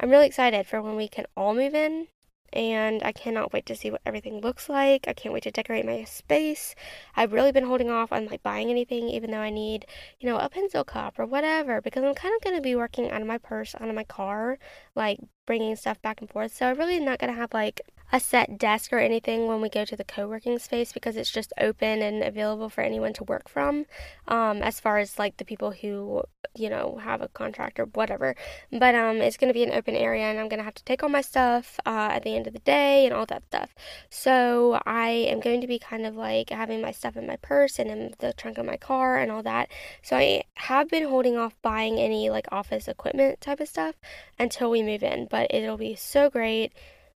I'm 0.00 0.10
really 0.10 0.26
excited 0.26 0.66
for 0.66 0.80
when 0.80 0.96
we 0.96 1.08
can 1.08 1.26
all 1.36 1.54
move 1.54 1.74
in 1.74 2.08
and 2.52 3.02
I 3.02 3.12
cannot 3.12 3.52
wait 3.52 3.66
to 3.66 3.76
see 3.76 3.90
what 3.90 4.00
everything 4.06 4.40
looks 4.40 4.68
like. 4.68 5.06
I 5.06 5.12
can't 5.12 5.34
wait 5.34 5.42
to 5.42 5.50
decorate 5.50 5.84
my 5.84 6.04
space. 6.04 6.74
I've 7.16 7.32
really 7.32 7.52
been 7.52 7.66
holding 7.66 7.90
off 7.90 8.12
on 8.12 8.26
like 8.26 8.42
buying 8.42 8.70
anything 8.70 9.08
even 9.08 9.30
though 9.30 9.40
I 9.40 9.50
need, 9.50 9.86
you 10.18 10.28
know, 10.28 10.38
a 10.38 10.48
pencil 10.48 10.84
cup 10.84 11.18
or 11.18 11.26
whatever 11.26 11.80
because 11.80 12.04
I'm 12.04 12.14
kind 12.14 12.34
of 12.34 12.42
going 12.42 12.56
to 12.56 12.62
be 12.62 12.76
working 12.76 13.10
out 13.10 13.20
of 13.20 13.26
my 13.26 13.38
purse, 13.38 13.74
out 13.74 13.88
of 13.88 13.94
my 13.94 14.04
car, 14.04 14.58
like 14.94 15.18
bringing 15.46 15.76
stuff 15.76 16.00
back 16.00 16.20
and 16.20 16.30
forth. 16.30 16.54
So 16.54 16.66
I'm 16.68 16.78
really 16.78 17.00
not 17.00 17.18
going 17.18 17.32
to 17.32 17.38
have 17.38 17.52
like 17.52 17.80
a 18.12 18.18
set 18.18 18.58
desk 18.58 18.92
or 18.92 18.98
anything 18.98 19.46
when 19.46 19.60
we 19.60 19.68
go 19.68 19.84
to 19.84 19.96
the 19.96 20.04
co-working 20.04 20.58
space 20.58 20.92
because 20.92 21.16
it's 21.16 21.30
just 21.30 21.52
open 21.60 22.00
and 22.00 22.22
available 22.22 22.68
for 22.68 22.80
anyone 22.80 23.12
to 23.12 23.24
work 23.24 23.48
from 23.48 23.84
um, 24.26 24.62
as 24.62 24.80
far 24.80 24.98
as 24.98 25.18
like 25.18 25.36
the 25.36 25.44
people 25.44 25.72
who 25.72 26.22
you 26.56 26.70
know 26.70 26.98
have 27.02 27.20
a 27.20 27.28
contract 27.28 27.78
or 27.78 27.84
whatever. 27.84 28.34
But 28.72 28.94
um, 28.94 29.18
it's 29.18 29.36
going 29.36 29.48
to 29.48 29.54
be 29.54 29.62
an 29.62 29.72
open 29.72 29.94
area 29.94 30.24
and 30.24 30.38
i'm 30.38 30.48
going 30.48 30.58
to 30.58 30.64
have 30.64 30.74
to 30.74 30.84
take 30.84 31.02
all 31.02 31.08
my 31.08 31.20
stuff 31.20 31.78
uh, 31.86 32.10
at 32.12 32.22
the 32.22 32.34
end 32.34 32.46
of 32.46 32.52
the 32.52 32.58
day 32.60 33.04
and 33.04 33.14
all 33.14 33.26
that 33.26 33.44
stuff. 33.46 33.74
So 34.10 34.80
i 34.86 35.08
am 35.08 35.40
going 35.40 35.60
to 35.60 35.66
be 35.66 35.78
kind 35.78 36.06
of 36.06 36.16
like 36.16 36.50
having 36.50 36.80
my 36.80 36.92
stuff 36.92 37.16
in 37.16 37.26
my 37.26 37.36
purse 37.36 37.78
and 37.78 37.90
in 37.90 38.14
the 38.18 38.32
trunk 38.32 38.58
of 38.58 38.66
my 38.66 38.76
car 38.76 39.18
and 39.18 39.30
all 39.30 39.42
that. 39.42 39.68
So 40.02 40.16
i 40.16 40.44
have 40.54 40.88
been 40.88 41.08
holding 41.08 41.36
off 41.36 41.54
buying 41.62 41.98
any 41.98 42.30
like 42.30 42.46
office 42.50 42.88
equipment 42.88 43.40
type 43.40 43.60
of 43.60 43.68
stuff 43.68 43.94
until 44.38 44.70
we 44.70 44.82
move 44.82 45.02
in 45.02 45.26
but 45.30 45.52
it'll 45.52 45.76
be 45.76 45.94
so 45.94 46.30
great 46.30 46.72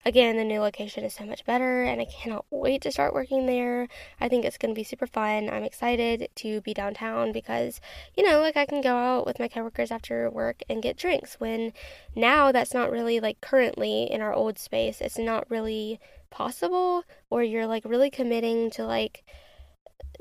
Again, 0.05 0.37
the 0.37 0.45
new 0.45 0.61
location 0.61 1.05
is 1.05 1.13
so 1.13 1.25
much 1.25 1.45
better, 1.45 1.83
and 1.83 2.01
I 2.01 2.07
cannot 2.07 2.47
wait 2.51 2.83
to 2.83 2.93
start 2.93 3.13
working 3.13 3.47
there. 3.47 3.89
I 4.21 4.29
think 4.29 4.45
it's 4.45 4.57
going 4.57 4.73
to 4.75 4.79
be 4.79 4.85
super 4.85 5.07
fun. 5.07 5.51
I'm 5.51 5.65
excited 5.65 6.29
to 6.37 6.61
be 6.61 6.73
downtown 6.73 7.33
because, 7.33 7.81
you 8.17 8.25
know, 8.25 8.41
like 8.41 8.57
I 8.57 8.65
can 8.65 8.81
go 8.81 8.97
out 8.97 9.27
with 9.27 9.39
my 9.39 9.49
coworkers 9.49 9.91
after 9.91 10.31
work 10.31 10.63
and 10.69 10.83
get 10.83 10.97
drinks. 10.97 11.35
When 11.41 11.73
now 12.15 12.53
that's 12.53 12.73
not 12.73 12.91
really 12.91 13.21
like 13.21 13.41
currently 13.41 14.05
in 14.05 14.23
our 14.23 14.33
old 14.33 14.59
space, 14.59 15.01
it's 15.01 15.19
not 15.19 15.51
really 15.51 16.01
possible, 16.31 17.03
or 17.29 17.43
you're 17.43 17.67
like 17.67 17.85
really 17.85 18.11
committing 18.11 18.71
to 18.71 18.87
like, 18.87 19.25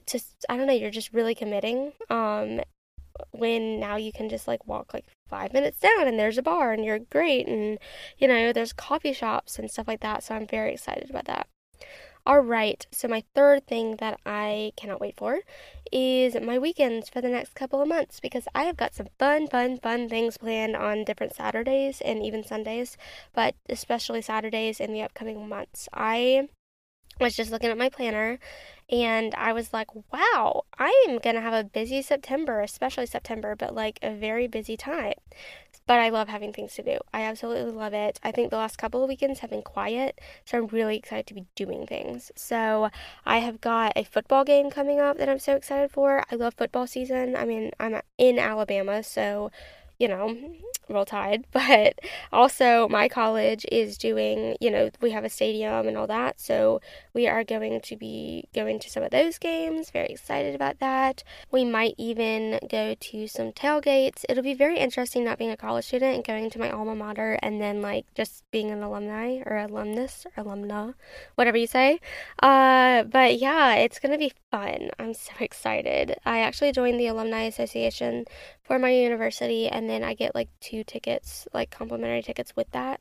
to 0.08 0.20
I 0.50 0.58
don't 0.58 0.68
know, 0.68 0.74
you're 0.74 0.90
just 0.90 1.14
really 1.14 1.36
committing. 1.36 1.94
Um, 2.10 2.62
when 3.32 3.80
now 3.80 3.96
you 3.96 4.12
can 4.12 4.28
just 4.28 4.48
like 4.48 4.68
walk 4.68 4.94
like 4.94 5.06
five 5.30 5.54
minutes 5.54 5.80
down 5.80 6.08
and 6.08 6.20
there's 6.20 6.38
a 6.38 6.42
bar 6.42 6.72
and 6.74 6.84
you're 6.84 7.00
great 7.00 7.48
and 7.48 7.80
you 8.18 8.28
know 8.28 8.52
there's 8.54 8.74
coffee 8.74 9.14
shops 9.14 9.60
and 9.60 9.70
stuff 9.70 9.88
like 9.88 10.02
that 10.02 10.24
so 10.24 10.36
i'm 10.36 10.48
very 10.48 10.74
excited 10.74 11.10
about 11.10 11.26
that. 11.26 11.48
All 12.26 12.40
right 12.40 12.86
so 12.92 13.08
my 13.08 13.24
third 13.34 13.66
thing 13.68 13.96
that 13.98 14.20
i 14.26 14.74
cannot 14.76 15.00
wait 15.00 15.16
for 15.16 15.40
is 15.92 16.36
my 16.42 16.60
weekends 16.60 17.08
for 17.08 17.22
the 17.22 17.30
next 17.30 17.56
couple 17.56 17.82
of 17.82 17.88
months 17.88 18.20
because 18.20 18.48
i 18.54 18.64
have 18.64 18.76
got 18.76 18.94
some 18.94 19.08
fun 19.18 19.48
fun 19.48 19.78
fun 19.78 20.10
things 20.10 20.38
planned 20.38 20.76
on 20.76 21.06
different 21.06 21.34
saturdays 21.34 22.02
and 22.02 22.22
even 22.22 22.44
sundays 22.44 22.98
but 23.34 23.56
especially 23.70 24.22
saturdays 24.22 24.82
in 24.82 24.92
the 24.92 25.02
upcoming 25.02 25.48
months. 25.48 25.88
I 25.94 26.50
was 27.20 27.36
just 27.36 27.52
looking 27.52 27.70
at 27.70 27.78
my 27.78 27.90
planner 27.90 28.40
and 28.90 29.36
I 29.36 29.52
was 29.52 29.74
like, 29.74 29.88
wow, 30.14 30.64
I 30.80 31.06
am 31.08 31.20
going 31.20 31.36
to 31.36 31.42
have 31.42 31.54
a 31.54 31.64
busy 31.64 32.02
September, 32.02 32.62
especially 32.62 33.06
September, 33.06 33.56
but 33.56 33.76
like 33.76 34.00
a 34.02 34.14
very 34.14 34.48
busy 34.48 34.78
time. 34.78 35.14
But 35.86 36.00
I 36.00 36.10
love 36.10 36.28
having 36.28 36.54
things 36.54 36.74
to 36.76 36.84
do. 36.84 36.98
I 37.14 37.22
absolutely 37.22 37.72
love 37.72 37.94
it. 37.94 38.20
I 38.24 38.32
think 38.32 38.50
the 38.50 38.58
last 38.58 38.78
couple 38.78 39.04
of 39.04 39.10
weekends 39.10 39.40
have 39.40 39.50
been 39.50 39.62
quiet, 39.62 40.20
so 40.46 40.58
I'm 40.58 40.68
really 40.68 40.98
excited 40.98 41.28
to 41.28 41.34
be 41.34 41.46
doing 41.56 41.86
things. 41.86 42.32
So 42.36 42.90
I 43.26 43.38
have 43.40 43.62
got 43.62 43.94
a 43.96 44.04
football 44.04 44.44
game 44.44 44.70
coming 44.70 45.00
up 45.00 45.18
that 45.18 45.30
I'm 45.30 45.40
so 45.40 45.56
excited 45.56 45.92
for. 45.92 46.24
I 46.30 46.36
love 46.36 46.56
football 46.56 46.88
season. 46.88 47.36
I 47.36 47.46
mean, 47.46 47.72
I'm 47.80 48.02
in 48.18 48.40
Alabama, 48.40 49.04
so 49.04 49.52
you 50.00 50.08
know, 50.08 50.36
roll 50.90 51.06
tide. 51.06 51.46
But 51.68 52.00
also, 52.32 52.88
my 52.88 53.10
college 53.10 53.66
is 53.72 53.98
doing, 53.98 54.56
you 54.62 54.72
know, 54.72 54.90
we 55.02 55.12
have 55.12 55.26
a 55.26 55.30
stadium 55.30 55.88
and 55.88 55.98
all 55.98 56.08
that. 56.08 56.40
So 56.40 56.82
we 57.14 57.28
are 57.28 57.44
going 57.44 57.82
to 57.82 57.96
be 57.96 58.48
going 58.54 58.80
to 58.80 58.90
some 58.90 59.04
of 59.04 59.12
those 59.12 59.38
games. 59.38 59.90
Very 59.90 60.08
excited 60.08 60.56
about 60.56 60.80
that. 60.80 61.24
We 61.52 61.66
might 61.66 61.96
even 61.98 62.60
go 62.70 62.96
to 62.98 63.28
some 63.28 63.52
tailgates. 63.52 64.24
It'll 64.30 64.44
be 64.44 64.54
very 64.54 64.78
interesting 64.78 65.26
not 65.26 65.38
being 65.38 65.52
a 65.52 65.58
college 65.58 65.86
student 65.86 66.16
and 66.16 66.24
going 66.24 66.50
to 66.52 66.60
my 66.60 66.72
alma 66.72 66.96
mater 66.96 67.38
and 67.42 67.62
then, 67.62 67.82
like, 67.82 68.06
just 68.16 68.44
being 68.52 68.72
an 68.72 68.82
alumni 68.82 69.42
or 69.46 69.58
alumnus 69.58 70.26
or 70.26 70.44
alumna, 70.44 70.94
whatever 71.36 71.58
you 71.58 71.68
say. 71.68 72.00
Uh, 72.42 73.04
but 73.04 73.38
yeah, 73.40 73.76
it's 73.76 74.00
to 74.00 74.18
be 74.18 74.34
fun. 74.52 74.90
I'm 75.00 75.14
so 75.14 75.34
excited. 75.40 76.16
I 76.26 76.40
actually 76.40 76.72
joined 76.72 77.00
the 77.00 77.08
Alumni 77.08 77.44
Association 77.44 78.26
for 78.68 78.78
my 78.78 78.92
university, 78.92 79.70
and 79.70 79.90
then 79.90 80.04
I 80.04 80.14
get 80.14 80.36
like 80.36 80.50
two 80.60 80.84
tickets, 80.84 81.48
like 81.54 81.72
complimentary 81.72 82.22
tickets 82.22 82.54
with 82.56 82.70
that. 82.72 83.00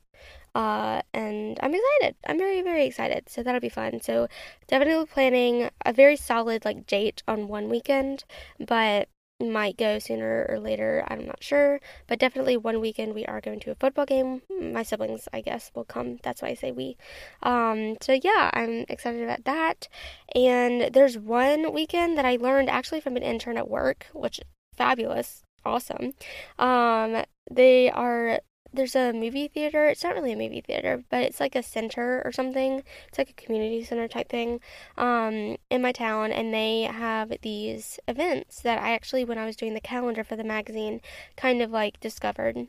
Uh, 0.55 1.01
and 1.13 1.59
I'm 1.61 1.75
excited. 1.75 2.15
I'm 2.25 2.37
very, 2.37 2.61
very 2.61 2.85
excited. 2.85 3.29
So 3.29 3.43
that'll 3.43 3.61
be 3.61 3.69
fun. 3.69 4.01
So 4.01 4.27
definitely 4.67 5.05
planning 5.05 5.69
a 5.85 5.93
very 5.93 6.15
solid 6.15 6.65
like 6.65 6.87
date 6.87 7.21
on 7.27 7.49
one 7.49 7.69
weekend, 7.69 8.23
but 8.57 9.09
might 9.39 9.77
go 9.77 9.99
sooner 9.99 10.47
or 10.49 10.59
later. 10.59 11.05
I'm 11.09 11.25
not 11.25 11.43
sure, 11.43 11.79
but 12.07 12.17
definitely 12.17 12.57
one 12.57 12.79
weekend 12.79 13.13
we 13.13 13.25
are 13.25 13.41
going 13.41 13.59
to 13.59 13.71
a 13.71 13.75
football 13.75 14.05
game. 14.05 14.41
My 14.59 14.81
siblings, 14.83 15.27
I 15.31 15.41
guess, 15.41 15.69
will 15.75 15.85
come. 15.85 16.17
That's 16.23 16.41
why 16.41 16.49
I 16.49 16.53
say 16.55 16.71
we. 16.71 16.97
Um, 17.43 17.97
so 18.01 18.13
yeah, 18.13 18.49
I'm 18.53 18.85
excited 18.89 19.21
about 19.21 19.43
that. 19.43 19.89
And 20.33 20.93
there's 20.93 21.19
one 21.19 21.73
weekend 21.73 22.17
that 22.17 22.25
I 22.25 22.37
learned 22.37 22.69
actually 22.69 23.01
from 23.01 23.15
an 23.15 23.23
intern 23.23 23.57
at 23.57 23.69
work, 23.69 24.07
which 24.13 24.39
fabulous 24.75 25.43
awesome. 25.67 26.13
Um, 26.59 27.23
they 27.49 27.89
are 27.91 28.39
there's 28.73 28.95
a 28.95 29.13
movie 29.13 29.47
theater. 29.47 29.85
It's 29.87 30.03
not 30.03 30.13
really 30.13 30.33
a 30.33 30.37
movie 30.37 30.61
theater, 30.61 31.03
but 31.09 31.23
it's 31.23 31.39
like 31.39 31.55
a 31.55 31.63
center 31.63 32.21
or 32.25 32.31
something. 32.31 32.83
It's 33.07 33.17
like 33.17 33.29
a 33.29 33.33
community 33.33 33.83
center 33.83 34.07
type 34.07 34.29
thing 34.29 34.59
um, 34.97 35.57
in 35.69 35.81
my 35.81 35.91
town, 35.91 36.31
and 36.31 36.53
they 36.53 36.83
have 36.83 37.33
these 37.41 37.99
events 38.07 38.61
that 38.61 38.81
I 38.81 38.93
actually, 38.93 39.25
when 39.25 39.37
I 39.37 39.45
was 39.45 39.55
doing 39.55 39.73
the 39.73 39.81
calendar 39.81 40.23
for 40.23 40.35
the 40.35 40.43
magazine, 40.43 41.01
kind 41.35 41.61
of 41.61 41.71
like 41.71 41.99
discovered. 41.99 42.67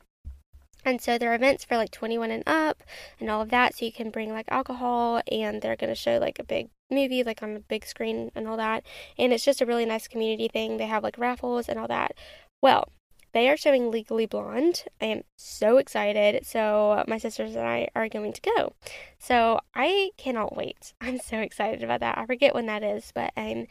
And 0.85 1.01
so 1.01 1.19
there 1.19 1.33
are 1.33 1.35
events 1.35 1.65
for 1.65 1.77
like 1.77 1.91
21 1.91 2.31
and 2.31 2.45
up 2.47 2.83
and 3.21 3.29
all 3.29 3.43
of 3.43 3.51
that. 3.51 3.75
So 3.75 3.85
you 3.85 3.93
can 3.93 4.11
bring 4.11 4.33
like 4.33 4.47
alcohol 4.49 5.21
and 5.31 5.61
they're 5.61 5.77
going 5.77 5.91
to 5.91 5.95
show 5.95 6.19
like 6.19 6.39
a 6.39 6.45
big 6.45 6.71
movie, 6.91 7.23
like 7.25 7.43
on 7.43 7.57
a 7.57 7.61
big 7.61 7.85
screen 7.85 8.31
and 8.35 8.47
all 8.47 8.57
that. 8.57 8.85
And 9.19 9.33
it's 9.33 9.45
just 9.45 9.61
a 9.61 9.67
really 9.67 9.85
nice 9.85 10.09
community 10.09 10.49
thing. 10.49 10.77
They 10.77 10.87
have 10.87 11.03
like 11.03 11.19
raffles 11.19 11.69
and 11.69 11.79
all 11.79 11.89
that. 11.89 12.15
Well, 12.61 12.89
they 13.33 13.49
are 13.49 13.57
showing 13.57 13.91
Legally 13.91 14.27
Blonde. 14.27 14.85
I 15.01 15.07
am 15.07 15.23
so 15.37 15.77
excited. 15.77 16.47
So, 16.47 17.05
my 17.07 17.19
sisters 17.19 17.55
and 17.55 17.67
I 17.67 17.89
are 17.95 18.09
going 18.09 18.33
to 18.33 18.41
go. 18.41 18.73
So, 19.19 19.61
I 19.75 20.11
cannot 20.17 20.57
wait. 20.57 20.95
I'm 21.01 21.19
so 21.19 21.39
excited 21.39 21.83
about 21.83 22.01
that. 22.01 22.19
I 22.19 22.27
forget 22.27 22.55
when 22.55 22.67
that 22.67 22.83
is, 22.83 23.13
but 23.15 23.33
I'm 23.37 23.67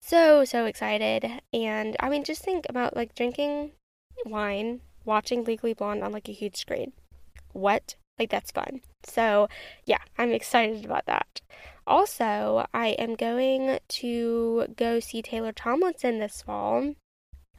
so, 0.00 0.44
so 0.44 0.64
excited. 0.64 1.42
And 1.52 1.96
I 2.00 2.08
mean, 2.08 2.24
just 2.24 2.42
think 2.42 2.66
about 2.68 2.96
like 2.96 3.14
drinking 3.14 3.72
wine, 4.24 4.80
watching 5.04 5.44
Legally 5.44 5.74
Blonde 5.74 6.02
on 6.02 6.12
like 6.12 6.28
a 6.28 6.32
huge 6.32 6.56
screen. 6.56 6.92
What? 7.52 7.96
Like, 8.18 8.30
that's 8.30 8.50
fun. 8.50 8.80
So, 9.04 9.48
yeah, 9.84 9.98
I'm 10.16 10.32
excited 10.32 10.84
about 10.86 11.04
that. 11.06 11.42
Also, 11.86 12.66
I 12.72 12.88
am 12.98 13.14
going 13.14 13.78
to 13.88 14.66
go 14.76 15.00
see 15.00 15.22
Taylor 15.22 15.52
Tomlinson 15.52 16.18
this 16.18 16.42
fall. 16.42 16.94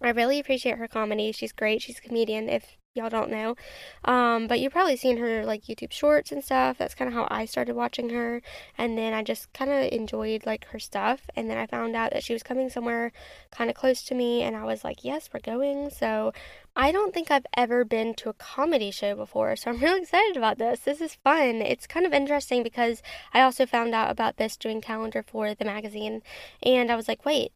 I 0.01 0.09
really 0.09 0.39
appreciate 0.39 0.77
her 0.77 0.87
comedy. 0.87 1.31
She's 1.31 1.51
great. 1.51 1.81
She's 1.81 1.97
a 1.97 2.01
comedian, 2.01 2.49
if 2.49 2.77
y'all 2.97 3.09
don't 3.09 3.29
know. 3.29 3.55
Um, 4.03 4.47
but 4.47 4.59
you've 4.59 4.73
probably 4.73 4.97
seen 4.97 5.17
her 5.17 5.45
like 5.45 5.63
YouTube 5.63 5.91
shorts 5.91 6.31
and 6.31 6.43
stuff. 6.43 6.77
That's 6.77 6.95
kind 6.95 7.07
of 7.07 7.13
how 7.13 7.27
I 7.29 7.45
started 7.45 7.75
watching 7.75 8.09
her. 8.09 8.41
And 8.77 8.97
then 8.97 9.13
I 9.13 9.23
just 9.23 9.53
kind 9.53 9.71
of 9.71 9.91
enjoyed 9.93 10.45
like 10.45 10.65
her 10.65 10.79
stuff. 10.79 11.21
And 11.35 11.49
then 11.49 11.57
I 11.57 11.67
found 11.67 11.95
out 11.95 12.11
that 12.11 12.23
she 12.23 12.33
was 12.33 12.43
coming 12.43 12.69
somewhere 12.69 13.11
kind 13.51 13.69
of 13.69 13.75
close 13.75 14.03
to 14.03 14.15
me. 14.15 14.41
And 14.41 14.55
I 14.55 14.65
was 14.65 14.83
like, 14.83 15.03
yes, 15.03 15.29
we're 15.33 15.39
going. 15.39 15.89
So 15.89 16.33
I 16.75 16.91
don't 16.91 17.13
think 17.13 17.31
I've 17.31 17.45
ever 17.55 17.85
been 17.85 18.13
to 18.15 18.29
a 18.29 18.33
comedy 18.33 18.91
show 18.91 19.15
before. 19.15 19.55
So 19.55 19.71
I'm 19.71 19.79
really 19.81 20.01
excited 20.01 20.35
about 20.35 20.57
this. 20.57 20.81
This 20.81 21.01
is 21.01 21.15
fun. 21.23 21.61
It's 21.61 21.87
kind 21.87 22.05
of 22.05 22.13
interesting 22.13 22.63
because 22.63 23.01
I 23.33 23.41
also 23.41 23.65
found 23.65 23.93
out 23.93 24.11
about 24.11 24.37
this 24.37 24.57
doing 24.57 24.81
calendar 24.81 25.23
for 25.23 25.53
the 25.53 25.65
magazine. 25.65 26.21
And 26.63 26.91
I 26.91 26.95
was 26.95 27.07
like, 27.07 27.25
wait, 27.25 27.51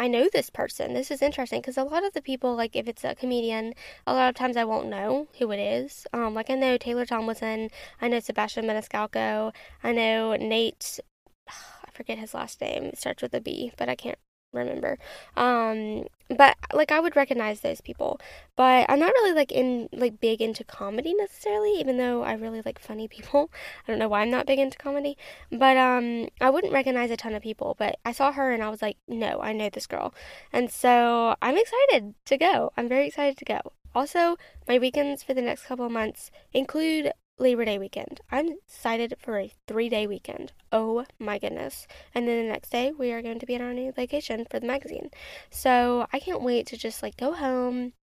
I 0.00 0.08
know 0.08 0.30
this 0.32 0.48
person. 0.48 0.94
This 0.94 1.10
is 1.10 1.20
interesting 1.20 1.60
because 1.60 1.76
a 1.76 1.84
lot 1.84 2.06
of 2.06 2.14
the 2.14 2.22
people, 2.22 2.56
like 2.56 2.74
if 2.74 2.88
it's 2.88 3.04
a 3.04 3.14
comedian, 3.14 3.74
a 4.06 4.14
lot 4.14 4.30
of 4.30 4.34
times 4.34 4.56
I 4.56 4.64
won't 4.64 4.88
know 4.88 5.28
who 5.38 5.50
it 5.50 5.58
is. 5.58 6.06
Um, 6.14 6.32
like 6.32 6.48
I 6.48 6.54
know 6.54 6.78
Taylor 6.78 7.04
Tomlinson, 7.04 7.68
I 8.00 8.08
know 8.08 8.18
Sebastian 8.18 8.64
Maniscalco, 8.64 9.52
I 9.84 9.92
know 9.92 10.34
Nate. 10.36 11.00
I 11.48 11.90
forget 11.92 12.16
his 12.16 12.32
last 12.32 12.62
name. 12.62 12.84
It 12.84 12.98
starts 12.98 13.20
with 13.20 13.34
a 13.34 13.42
B, 13.42 13.72
but 13.76 13.90
I 13.90 13.94
can't 13.94 14.18
remember. 14.52 14.98
Um, 15.36 16.06
but 16.28 16.56
like 16.72 16.92
I 16.92 17.00
would 17.00 17.16
recognize 17.16 17.60
those 17.60 17.80
people. 17.80 18.20
But 18.56 18.86
I'm 18.88 18.98
not 18.98 19.12
really 19.12 19.32
like 19.32 19.52
in 19.52 19.88
like 19.92 20.20
big 20.20 20.40
into 20.40 20.64
comedy 20.64 21.14
necessarily, 21.14 21.72
even 21.80 21.96
though 21.96 22.22
I 22.22 22.34
really 22.34 22.62
like 22.64 22.78
funny 22.78 23.08
people. 23.08 23.50
I 23.88 23.92
don't 23.92 23.98
know 23.98 24.08
why 24.08 24.22
I'm 24.22 24.30
not 24.30 24.46
big 24.46 24.58
into 24.58 24.78
comedy, 24.78 25.16
but 25.50 25.76
um, 25.76 26.28
I 26.40 26.50
wouldn't 26.50 26.72
recognize 26.72 27.10
a 27.10 27.16
ton 27.16 27.34
of 27.34 27.42
people. 27.42 27.76
But 27.78 27.98
I 28.04 28.12
saw 28.12 28.32
her 28.32 28.52
and 28.52 28.62
I 28.62 28.68
was 28.68 28.82
like, 28.82 28.96
no, 29.08 29.40
I 29.40 29.52
know 29.52 29.70
this 29.70 29.86
girl, 29.86 30.14
and 30.52 30.70
so 30.70 31.34
I'm 31.42 31.56
excited 31.56 32.14
to 32.26 32.36
go. 32.38 32.72
I'm 32.76 32.88
very 32.88 33.06
excited 33.06 33.36
to 33.38 33.44
go. 33.44 33.60
Also, 33.92 34.36
my 34.68 34.78
weekends 34.78 35.24
for 35.24 35.34
the 35.34 35.42
next 35.42 35.64
couple 35.64 35.88
months 35.88 36.30
include 36.52 37.12
Labor 37.40 37.64
Day 37.64 37.78
weekend. 37.78 38.20
I'm 38.30 38.50
excited 38.50 39.14
for 39.18 39.38
a 39.38 39.50
three 39.66 39.88
day 39.88 40.06
weekend. 40.06 40.52
Oh 40.70 41.06
my 41.18 41.38
goodness. 41.38 41.86
And 42.14 42.28
then 42.28 42.44
the 42.44 42.52
next 42.52 42.70
day, 42.70 42.92
we 42.96 43.12
are 43.12 43.22
going 43.22 43.38
to 43.38 43.46
be 43.46 43.54
on 43.54 43.62
our 43.62 43.72
new 43.72 43.92
vacation 43.92 44.46
for 44.50 44.60
the 44.60 44.66
magazine. 44.66 45.10
So 45.48 46.06
I 46.12 46.20
can't 46.20 46.42
wait 46.42 46.66
to 46.66 46.76
just 46.76 47.02
like 47.02 47.16
go 47.16 47.32
home 47.32 47.94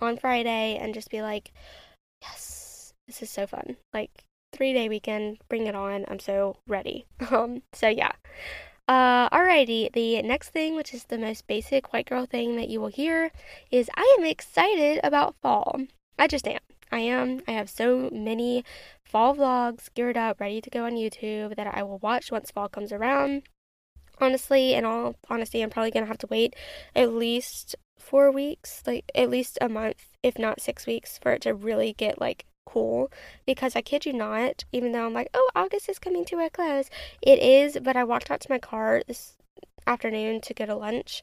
on 0.00 0.16
Friday 0.16 0.78
and 0.80 0.94
just 0.94 1.10
be 1.10 1.22
like, 1.22 1.52
yes, 2.22 2.94
this 3.08 3.20
is 3.20 3.30
so 3.30 3.46
fun. 3.46 3.76
Like, 3.92 4.24
three 4.52 4.72
day 4.72 4.88
weekend, 4.88 5.38
bring 5.48 5.66
it 5.66 5.74
on. 5.74 6.04
I'm 6.08 6.20
so 6.20 6.56
ready. 6.66 7.06
Um, 7.32 7.62
so 7.72 7.88
yeah. 7.88 8.12
Uh, 8.86 9.28
alrighty, 9.30 9.90
the 9.92 10.22
next 10.22 10.50
thing, 10.50 10.76
which 10.76 10.94
is 10.94 11.04
the 11.04 11.18
most 11.18 11.46
basic 11.46 11.92
white 11.92 12.06
girl 12.06 12.26
thing 12.26 12.56
that 12.56 12.68
you 12.68 12.80
will 12.80 12.88
hear, 12.88 13.32
is 13.70 13.90
I 13.96 14.16
am 14.18 14.24
excited 14.24 15.00
about 15.02 15.34
fall. 15.42 15.80
I 16.18 16.28
just 16.28 16.46
am. 16.46 16.60
I 16.94 17.00
am. 17.00 17.40
I 17.48 17.52
have 17.52 17.68
so 17.68 18.08
many 18.12 18.64
fall 19.02 19.34
vlogs 19.34 19.92
geared 19.94 20.16
up, 20.16 20.38
ready 20.38 20.60
to 20.60 20.70
go 20.70 20.84
on 20.84 20.92
YouTube 20.92 21.56
that 21.56 21.66
I 21.66 21.82
will 21.82 21.98
watch 21.98 22.30
once 22.30 22.52
fall 22.52 22.68
comes 22.68 22.92
around. 22.92 23.42
Honestly, 24.20 24.74
in 24.74 24.84
all 24.84 25.16
honesty, 25.28 25.60
I'm 25.60 25.70
probably 25.70 25.90
gonna 25.90 26.06
have 26.06 26.18
to 26.18 26.28
wait 26.28 26.54
at 26.94 27.12
least 27.12 27.74
four 27.98 28.30
weeks, 28.30 28.84
like 28.86 29.10
at 29.12 29.28
least 29.28 29.58
a 29.60 29.68
month, 29.68 30.06
if 30.22 30.38
not 30.38 30.60
six 30.60 30.86
weeks, 30.86 31.18
for 31.18 31.32
it 31.32 31.42
to 31.42 31.52
really 31.52 31.94
get 31.94 32.20
like 32.20 32.46
cool. 32.64 33.10
Because 33.44 33.74
I 33.74 33.82
kid 33.82 34.06
you 34.06 34.12
not, 34.12 34.64
even 34.70 34.92
though 34.92 35.06
I'm 35.06 35.14
like, 35.14 35.30
oh, 35.34 35.50
August 35.56 35.88
is 35.88 35.98
coming 35.98 36.24
to 36.26 36.38
a 36.38 36.48
close, 36.48 36.90
it 37.20 37.40
is. 37.40 37.76
But 37.82 37.96
I 37.96 38.04
walked 38.04 38.30
out 38.30 38.40
to 38.42 38.50
my 38.52 38.60
car 38.60 39.02
this 39.08 39.36
afternoon 39.84 40.40
to 40.42 40.54
go 40.54 40.64
to 40.64 40.76
lunch 40.76 41.22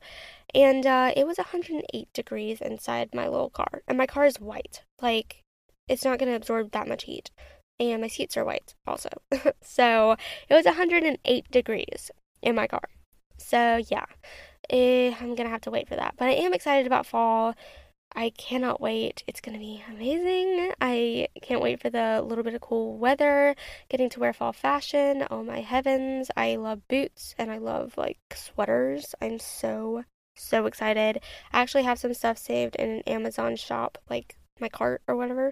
and 0.54 0.86
uh, 0.86 1.12
it 1.16 1.26
was 1.26 1.38
108 1.38 2.14
degrees 2.14 2.62
inside 2.62 3.10
my 3.16 3.28
little 3.28 3.50
car 3.50 3.82
and 3.88 3.98
my 3.98 4.06
car 4.06 4.26
is 4.26 4.40
white 4.40 4.84
like 5.02 5.42
it's 5.88 6.06
not 6.06 6.20
going 6.20 6.30
to 6.30 6.36
absorb 6.36 6.72
that 6.72 6.88
much 6.88 7.04
heat. 7.04 7.32
And 7.80 8.02
my 8.02 8.08
seats 8.08 8.38
are 8.38 8.46
white 8.46 8.76
also. 8.86 9.10
so 9.62 10.16
it 10.50 10.54
was 10.54 10.66
108 10.66 11.52
degrees 11.52 12.12
in 12.42 12.56
my 12.56 12.68
car. 12.68 12.90
So 13.38 13.82
yeah, 13.90 14.06
eh, 14.70 15.14
I'm 15.20 15.36
going 15.36 15.48
to 15.48 15.50
have 15.50 15.62
to 15.62 15.72
wait 15.72 15.88
for 15.88 15.96
that. 15.96 16.16
But 16.18 16.30
I 16.30 16.34
am 16.34 16.54
excited 16.54 16.86
about 16.86 17.06
fall. 17.06 17.56
I 18.14 18.32
cannot 18.32 18.82
wait. 18.82 19.24
It's 19.26 19.40
going 19.40 19.54
to 19.54 19.60
be 19.60 19.84
amazing. 19.90 20.74
I 20.82 21.30
can't 21.42 21.62
wait 21.62 21.82
for 21.82 21.90
the 21.90 22.22
little 22.22 22.44
bit 22.44 22.54
of 22.54 22.62
cool 22.62 22.98
weather, 22.98 23.56
getting 23.90 24.10
to 24.10 24.20
wear 24.20 24.34
fall 24.34 24.54
fashion. 24.54 25.26
Oh 25.32 25.44
my 25.44 25.62
heavens. 25.62 26.30
I 26.36 26.58
love 26.58 26.88
boots 26.90 27.34
and 27.38 27.50
I 27.50 27.58
love 27.58 27.94
like 27.98 28.20
sweaters. 28.36 29.16
I'm 29.22 29.40
so, 29.40 30.04
so 30.36 30.66
excited. 30.66 31.22
I 31.54 31.62
actually 31.62 31.84
have 31.84 32.00
some 32.00 32.14
stuff 32.14 32.38
saved 32.38 32.76
in 32.76 32.90
an 32.90 33.02
Amazon 33.08 33.56
shop, 33.56 33.98
like 34.10 34.36
my 34.62 34.70
cart 34.70 35.02
or 35.08 35.16
whatever 35.16 35.52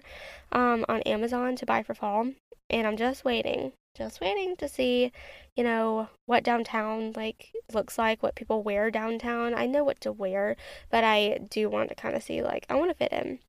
um, 0.52 0.84
on 0.88 1.02
Amazon 1.02 1.56
to 1.56 1.66
buy 1.66 1.82
for 1.82 1.94
fall. 1.94 2.30
And 2.68 2.86
I'm 2.86 2.96
just 2.96 3.24
waiting, 3.24 3.72
just 3.96 4.20
waiting 4.20 4.56
to 4.56 4.68
see, 4.68 5.12
you 5.56 5.64
know, 5.64 6.08
what 6.26 6.44
downtown 6.44 7.12
like 7.16 7.50
looks 7.72 7.98
like, 7.98 8.22
what 8.22 8.36
people 8.36 8.62
wear 8.62 8.90
downtown. 8.90 9.54
I 9.54 9.66
know 9.66 9.82
what 9.82 10.00
to 10.02 10.12
wear, 10.12 10.56
but 10.90 11.02
I 11.02 11.40
do 11.50 11.68
want 11.68 11.88
to 11.88 11.94
kind 11.94 12.14
of 12.14 12.22
see 12.22 12.42
like 12.42 12.64
I 12.68 12.76
want 12.76 12.90
to 12.90 12.96
fit 12.96 13.12
in. 13.12 13.40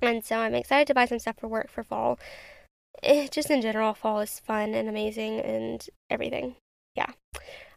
And 0.00 0.24
so 0.24 0.38
I'm 0.38 0.54
excited 0.54 0.86
to 0.88 0.94
buy 0.94 1.06
some 1.06 1.18
stuff 1.18 1.36
for 1.38 1.48
work 1.48 1.70
for 1.70 1.82
fall. 1.82 2.18
It, 3.02 3.08
eh, 3.08 3.28
just 3.30 3.50
in 3.50 3.60
general, 3.60 3.94
fall 3.94 4.20
is 4.20 4.40
fun 4.40 4.74
and 4.74 4.88
amazing 4.88 5.40
and 5.40 5.86
everything. 6.10 6.56
Yeah. 6.94 7.12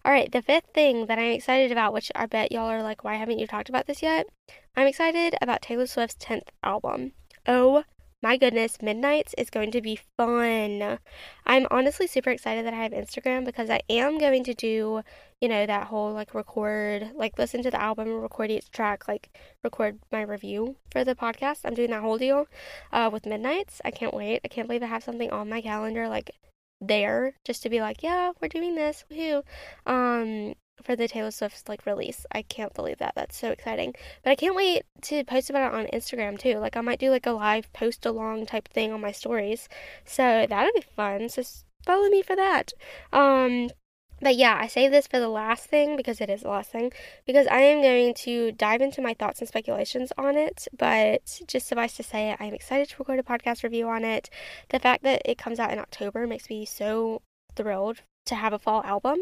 All 0.08 0.14
right, 0.14 0.32
the 0.32 0.42
fifth 0.42 0.68
thing 0.74 1.08
that 1.08 1.20
I'm 1.20 1.34
excited 1.34 1.70
about, 1.70 1.92
which 1.92 2.14
I 2.16 2.28
bet 2.28 2.54
y'all 2.54 2.70
are 2.70 2.82
like, 2.82 3.04
why 3.04 3.16
haven't 3.16 3.40
you 3.40 3.46
talked 3.46 3.68
about 3.68 3.88
this 3.88 4.02
yet? 4.02 4.26
I'm 4.74 4.88
excited 4.88 5.36
about 5.42 5.62
Taylor 5.62 5.86
Swift's 5.86 6.16
10th 6.26 6.48
album. 6.64 7.12
Oh 7.46 7.84
my 8.24 8.38
goodness, 8.38 8.78
Midnights 8.82 9.36
is 9.38 9.50
going 9.50 9.70
to 9.72 9.82
be 9.82 10.00
fun. 10.16 11.00
I'm 11.46 11.68
honestly 11.70 12.08
super 12.08 12.30
excited 12.30 12.66
that 12.66 12.74
I 12.74 12.84
have 12.84 12.94
Instagram 12.94 13.44
because 13.44 13.70
I 13.70 13.82
am 13.90 14.18
going 14.18 14.46
to 14.46 14.54
do, 14.54 15.02
you 15.42 15.50
know, 15.50 15.66
that 15.66 15.88
whole 15.88 16.14
like 16.14 16.34
record, 16.34 17.12
like 17.14 17.38
listen 17.38 17.62
to 17.64 17.70
the 17.70 17.82
album 17.82 18.22
record 18.22 18.50
each 18.50 18.72
track, 18.72 19.10
like 19.10 19.38
record 19.62 20.00
my 20.10 20.22
review 20.22 20.78
for 20.90 21.04
the 21.04 21.16
podcast. 21.16 21.60
I'm 21.66 21.74
doing 21.74 21.92
that 21.92 22.02
whole 22.02 22.18
deal 22.18 22.48
uh, 22.94 23.10
with 23.12 23.26
Midnights. 23.26 23.82
I 23.84 23.92
can't 23.92 24.14
wait. 24.14 24.40
I 24.46 24.48
can't 24.48 24.70
believe 24.70 24.84
I 24.84 24.88
have 24.88 25.04
something 25.04 25.32
on 25.32 25.50
my 25.50 25.60
calendar 25.60 26.08
like 26.08 26.32
there 26.82 27.34
just 27.44 27.64
to 27.64 27.70
be 27.70 27.82
like, 27.82 28.04
yeah, 28.04 28.32
we're 28.42 28.48
doing 28.48 28.76
this, 28.76 29.06
woohoo. 29.12 29.44
Um, 29.86 30.56
for 30.84 30.96
the 30.96 31.08
Taylor 31.08 31.32
Swift 31.32 31.68
like 31.68 31.86
release. 31.86 32.26
I 32.32 32.44
can't 32.44 32.74
believe 32.74 33.00
that. 33.00 33.14
That's 33.16 33.38
so 33.38 33.52
exciting. 33.52 33.96
But 34.24 34.32
I 34.32 34.36
can't 34.36 34.56
wait 34.56 34.84
to 35.04 35.24
post 35.24 35.50
about 35.50 35.74
it 35.74 35.78
on 35.78 35.88
Instagram 35.88 36.38
too. 36.38 36.60
Like 36.60 36.78
I 36.78 36.82
might 36.82 37.00
do 37.00 37.10
like 37.10 37.26
a 37.26 37.32
live 37.32 37.72
post 37.74 38.06
along 38.06 38.46
type 38.46 38.68
thing 38.70 38.92
on 38.92 39.02
my 39.02 39.12
stories. 39.12 39.68
So 40.06 40.46
that'll 40.48 40.74
be 40.74 40.86
fun. 40.96 41.30
So 41.30 41.44
follow 41.86 42.10
me 42.10 42.22
for 42.22 42.36
that. 42.36 42.74
Um 43.12 43.70
but 44.22 44.36
yeah, 44.36 44.58
I 44.60 44.68
say 44.68 44.88
this 44.88 45.08
for 45.08 45.20
the 45.20 45.30
last 45.30 45.66
thing 45.66 45.96
because 45.96 46.22
it 46.22 46.30
is 46.30 46.42
the 46.42 46.50
last 46.50 46.72
thing 46.72 46.92
because 47.26 47.48
I 47.48 47.60
am 47.60 47.82
going 47.82 48.14
to 48.16 48.52
dive 48.52 48.82
into 48.82 49.02
my 49.02 49.14
thoughts 49.14 49.40
and 49.40 49.48
speculations 49.48 50.12
on 50.18 50.36
it. 50.36 50.68
But 50.78 51.42
just 51.48 51.68
suffice 51.68 51.96
to 51.98 52.04
say, 52.04 52.36
I'm 52.40 52.54
excited 52.54 52.90
to 52.90 52.96
record 53.00 53.20
a 53.20 53.24
podcast 53.24 53.64
review 53.64 53.88
on 53.88 54.04
it. 54.04 54.30
The 54.70 54.80
fact 54.80 55.04
that 55.04 55.22
it 55.26 55.38
comes 55.38 55.60
out 55.60 55.72
in 55.72 55.80
October 55.80 56.26
makes 56.26 56.50
me 56.50 56.66
so 56.66 57.22
thrilled 57.56 58.02
to 58.26 58.36
have 58.36 58.54
a 58.54 58.60
fall 58.60 58.84
album. 58.84 59.18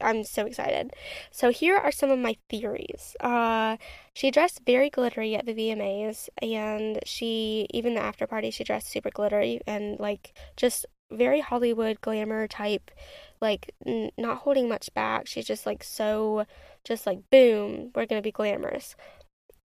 I'm 0.00 0.24
so 0.24 0.46
excited. 0.46 0.92
So 1.30 1.50
here 1.50 1.76
are 1.76 1.92
some 1.92 2.10
of 2.10 2.18
my 2.18 2.36
theories. 2.50 3.16
Uh, 3.20 3.76
she 4.12 4.30
dressed 4.30 4.62
very 4.66 4.90
glittery 4.90 5.36
at 5.36 5.46
the 5.46 5.54
VMAs, 5.54 6.28
and 6.42 6.98
she 7.04 7.66
even 7.70 7.94
the 7.94 8.00
after 8.00 8.26
party 8.26 8.50
she 8.50 8.64
dressed 8.64 8.88
super 8.88 9.10
glittery 9.10 9.60
and 9.66 9.98
like 9.98 10.36
just 10.56 10.86
very 11.10 11.40
Hollywood 11.40 12.00
glamour 12.00 12.48
type, 12.48 12.90
like 13.40 13.72
n- 13.84 14.10
not 14.16 14.38
holding 14.38 14.68
much 14.68 14.92
back. 14.94 15.26
She's 15.26 15.46
just 15.46 15.66
like 15.66 15.82
so, 15.84 16.46
just 16.84 17.06
like 17.06 17.20
boom, 17.30 17.90
we're 17.94 18.06
gonna 18.06 18.22
be 18.22 18.32
glamorous. 18.32 18.96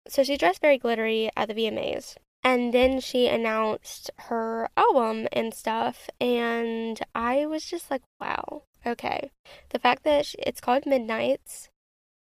So 0.07 0.23
she 0.23 0.37
dressed 0.37 0.61
very 0.61 0.77
glittery 0.77 1.29
at 1.35 1.47
the 1.47 1.53
VMAs. 1.53 2.15
And 2.43 2.73
then 2.73 2.99
she 2.99 3.27
announced 3.27 4.09
her 4.17 4.67
album 4.75 5.27
and 5.31 5.53
stuff, 5.53 6.09
and 6.19 6.99
I 7.13 7.45
was 7.45 7.63
just 7.65 7.91
like, 7.91 8.01
wow, 8.19 8.63
okay. 8.85 9.29
The 9.69 9.77
fact 9.77 10.03
that 10.05 10.33
it's 10.39 10.59
called 10.59 10.87
Midnights 10.87 11.69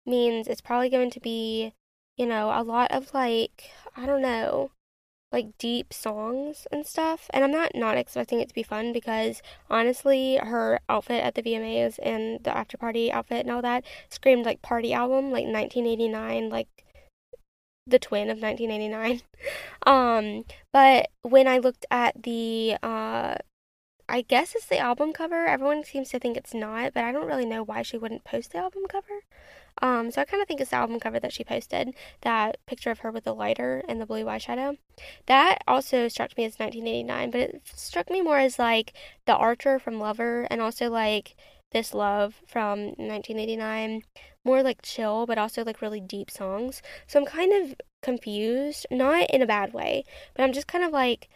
means 0.05 0.49
it's 0.49 0.61
probably 0.61 0.89
going 0.89 1.11
to 1.11 1.21
be, 1.21 1.73
you 2.17 2.27
know, 2.27 2.51
a 2.51 2.65
lot 2.65 2.91
of 2.91 3.15
like, 3.15 3.71
I 3.97 4.07
don't 4.07 4.23
know, 4.23 4.73
like 5.33 5.59
deep 5.59 5.93
songs 5.93 6.67
and 6.73 6.87
stuff. 6.87 7.29
And 7.31 7.45
I'm 7.45 7.53
not 7.53 7.73
not 7.75 7.99
expecting 7.99 8.41
it 8.41 8.49
to 8.49 8.55
be 8.55 8.63
fun 8.63 8.93
because 8.93 9.43
honestly, 9.71 10.37
her 10.37 10.81
outfit 10.89 11.23
at 11.23 11.35
the 11.35 11.43
VMAs 11.43 11.99
and 12.03 12.43
the 12.45 12.57
after 12.57 12.77
party 12.77 13.13
outfit 13.13 13.41
and 13.47 13.51
all 13.51 13.63
that 13.63 13.85
screamed 14.09 14.47
like 14.47 14.63
party 14.63 14.93
album, 14.93 15.27
like 15.31 15.47
1989, 15.47 16.49
like 16.49 16.69
the 17.87 17.99
twin 17.99 18.31
of 18.31 18.41
1989. 18.41 19.23
um, 19.87 20.45
but 20.73 21.09
when 21.23 21.49
I 21.49 21.59
looked 21.59 21.87
at 21.91 22.23
the, 22.23 22.77
uh, 22.83 23.37
I 24.09 24.23
guess 24.23 24.55
it's 24.55 24.67
the 24.67 24.79
album 24.79 25.13
cover. 25.13 25.47
Everyone 25.47 25.85
seems 25.85 26.11
to 26.11 26.19
think 26.19 26.37
it's 26.37 26.55
not, 26.55 26.95
but 26.95 27.05
I 27.05 27.13
don't 27.13 27.27
really 27.27 27.45
know 27.45 27.63
why 27.63 27.83
she 27.83 27.99
wouldn't 27.99 28.25
post 28.25 28.53
the 28.53 28.59
album 28.59 28.83
cover. 28.89 29.25
Um, 29.81 30.11
so 30.11 30.21
I 30.21 30.25
kind 30.25 30.43
of 30.43 30.49
think 30.49 30.61
it's 30.61 30.71
the 30.71 30.77
album 30.77 31.01
cover 31.01 31.21
that 31.21 31.33
she 31.33 31.45
posted, 31.45 31.95
that 32.23 32.59
picture 32.67 32.91
of 32.91 33.01
her 33.01 33.11
with 33.11 33.25
the 33.25 33.35
lighter 33.35 33.83
and 33.89 34.01
the 34.01 34.07
blue 34.07 34.25
eyeshadow. 34.25 34.77
That 35.27 35.59
also 35.67 36.09
struck 36.09 36.37
me 36.37 36.45
as 36.45 36.59
1989, 36.59 37.31
but 37.31 37.41
it 37.41 37.63
struck 37.75 38.11
me 38.11 38.21
more 38.21 38.39
as 38.39 38.59
like 38.59 38.93
the 39.27 39.37
Archer 39.37 39.79
from 39.79 40.01
Lover 40.01 40.47
and 40.51 40.61
also 40.61 40.91
like 40.91 41.37
This 41.73 41.95
Love 41.95 42.43
from 42.47 42.87
1989. 42.97 44.03
More 44.45 44.63
like 44.63 44.83
chill, 44.83 45.27
but 45.27 45.39
also 45.39 45.65
like 45.65 45.83
really 45.83 46.01
deep 46.01 46.31
songs. 46.31 46.83
So 47.07 47.21
I'm 47.21 47.27
kind 47.27 47.53
of 47.53 47.77
confused, 48.03 48.87
not 48.91 49.31
in 49.31 49.43
a 49.43 49.47
bad 49.47 49.73
way, 49.73 50.05
but 50.35 50.43
I'm 50.43 50.53
just 50.53 50.67
kind 50.67 50.85
of 50.85 50.93
like, 50.93 51.29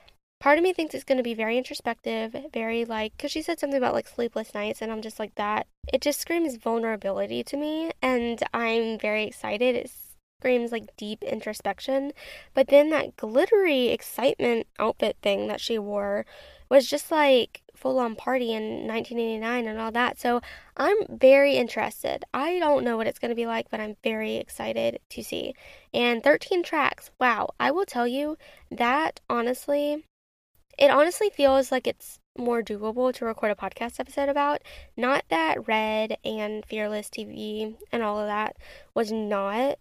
part 0.43 0.59
of 0.59 0.65
me 0.65 0.73
thinks 0.73 0.93
it's 0.93 1.05
going 1.05 1.19
to 1.19 1.23
be 1.23 1.35
very 1.35 1.57
introspective, 1.57 2.35
very 2.53 2.85
like, 2.85 3.17
because 3.17 3.31
she 3.31 3.43
said 3.43 3.61
something 3.61 3.79
about 3.79 3.95
like 3.95 4.09
sleepless 4.09 4.53
nights, 4.55 4.83
and 4.83 4.91
I'm 4.91 5.01
just 5.01 5.21
like 5.21 5.37
that. 5.37 5.69
It 5.93 6.01
just 6.01 6.21
screams 6.21 6.57
vulnerability 6.57 7.45
to 7.45 7.57
me, 7.57 7.93
and 8.03 8.43
I'm 8.53 8.99
very 8.99 9.23
excited. 9.23 9.77
It 9.77 9.93
screams 10.41 10.73
like 10.73 10.97
deep 10.97 11.23
introspection. 11.23 12.11
But 12.55 12.67
then 12.67 12.91
that 12.91 13.17
glittery 13.17 13.91
excitement 13.91 14.67
outfit 14.81 15.17
thing 15.23 15.47
that 15.47 15.61
she 15.61 15.79
wore 15.79 16.27
was 16.69 16.89
just 16.89 17.13
like 17.13 17.63
full 17.77 18.01
on 18.01 18.17
party 18.17 18.53
in 18.53 18.89
1989 18.89 19.69
and 19.69 19.79
all 19.79 19.93
that. 19.93 20.19
So 20.19 20.41
I'm 20.77 20.97
very 21.09 21.55
interested. 21.55 22.25
I 22.35 22.59
don't 22.59 22.83
know 22.83 22.97
what 22.97 23.07
it's 23.07 23.21
going 23.21 23.29
to 23.29 23.37
be 23.37 23.47
like, 23.47 23.71
but 23.71 23.79
I'm 23.79 23.97
very 24.03 24.37
excited 24.37 24.99
to 25.11 25.23
see. 25.23 25.55
And 25.95 26.25
13 26.25 26.65
tracks. 26.65 27.13
Wow. 27.21 27.51
I 27.61 27.71
will 27.71 27.87
tell 27.87 28.09
you 28.09 28.37
that 28.73 29.21
honestly, 29.31 30.05
it 30.83 30.91
honestly 30.91 31.31
feels 31.31 31.71
like 31.71 31.87
it's 31.87 32.19
more 32.37 32.61
doable 32.61 33.15
to 33.15 33.25
record 33.25 33.53
a 33.53 33.55
podcast 33.55 34.01
episode 34.01 34.29
about. 34.29 34.63
Not 34.97 35.23
that 35.31 35.69
Red 35.69 36.19
and 36.25 36.67
Fearless 36.67 37.09
TV 37.09 37.77
and 37.93 38.03
all 38.03 38.19
of 38.19 38.27
that 38.27 38.57
was 38.93 39.13
not 39.13 39.79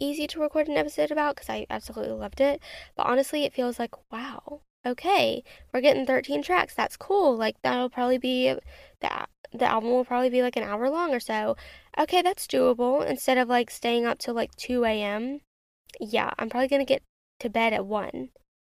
easy 0.00 0.26
to 0.26 0.40
record 0.40 0.66
an 0.66 0.76
episode 0.76 1.12
about 1.12 1.36
because 1.36 1.48
I 1.48 1.64
absolutely 1.70 2.16
loved 2.16 2.40
it. 2.40 2.60
But 2.96 3.06
honestly, 3.06 3.44
it 3.44 3.54
feels 3.54 3.78
like, 3.78 3.94
wow, 4.10 4.62
okay, 4.84 5.44
we're 5.72 5.80
getting 5.80 6.06
13 6.06 6.42
tracks. 6.42 6.74
That's 6.74 6.96
cool. 6.96 7.36
Like, 7.36 7.54
that'll 7.62 7.88
probably 7.88 8.18
be 8.18 8.52
the, 9.00 9.26
the 9.52 9.66
album 9.66 9.90
will 9.90 10.04
probably 10.04 10.30
be 10.30 10.42
like 10.42 10.56
an 10.56 10.64
hour 10.64 10.90
long 10.90 11.14
or 11.14 11.20
so. 11.20 11.56
Okay, 11.96 12.20
that's 12.20 12.48
doable 12.48 13.06
instead 13.06 13.38
of 13.38 13.48
like 13.48 13.70
staying 13.70 14.06
up 14.06 14.18
till 14.18 14.34
like 14.34 14.52
2 14.56 14.84
a.m. 14.86 15.40
Yeah, 16.00 16.32
I'm 16.36 16.50
probably 16.50 16.66
to 16.66 16.84
get 16.84 17.04
to 17.38 17.48
bed 17.48 17.72
at 17.72 17.86
1 17.86 18.30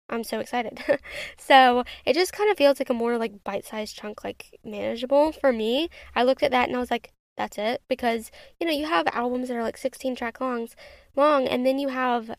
I'm 0.10 0.24
so 0.24 0.40
excited. 0.40 0.80
so 1.38 1.84
it 2.06 2.14
just 2.14 2.34
kind 2.34 2.50
of 2.52 2.58
feels 2.58 2.80
like 2.80 2.90
a 2.90 2.94
more 2.94 3.18
like 3.18 3.44
bite-sized 3.44 3.96
chunk, 3.96 4.24
like 4.24 4.60
manageable 4.64 5.32
for 5.32 5.52
me. 5.52 5.90
I 6.16 6.24
looked 6.24 6.44
at 6.44 6.52
that 6.52 6.68
and 6.68 6.78
I 6.78 6.80
was 6.80 6.92
like, 6.92 7.12
that's 7.36 7.58
it, 7.58 7.82
because 7.88 8.32
you 8.60 8.66
know 8.66 8.74
you 8.74 8.88
have 8.88 9.08
albums 9.14 9.48
that 9.48 9.58
are 9.58 9.64
like 9.64 9.78
16 9.78 10.16
track 10.16 10.42
longs, 10.42 10.76
long, 11.16 11.48
and 11.48 11.66
then 11.66 11.78
you 11.78 11.90
have, 11.90 12.32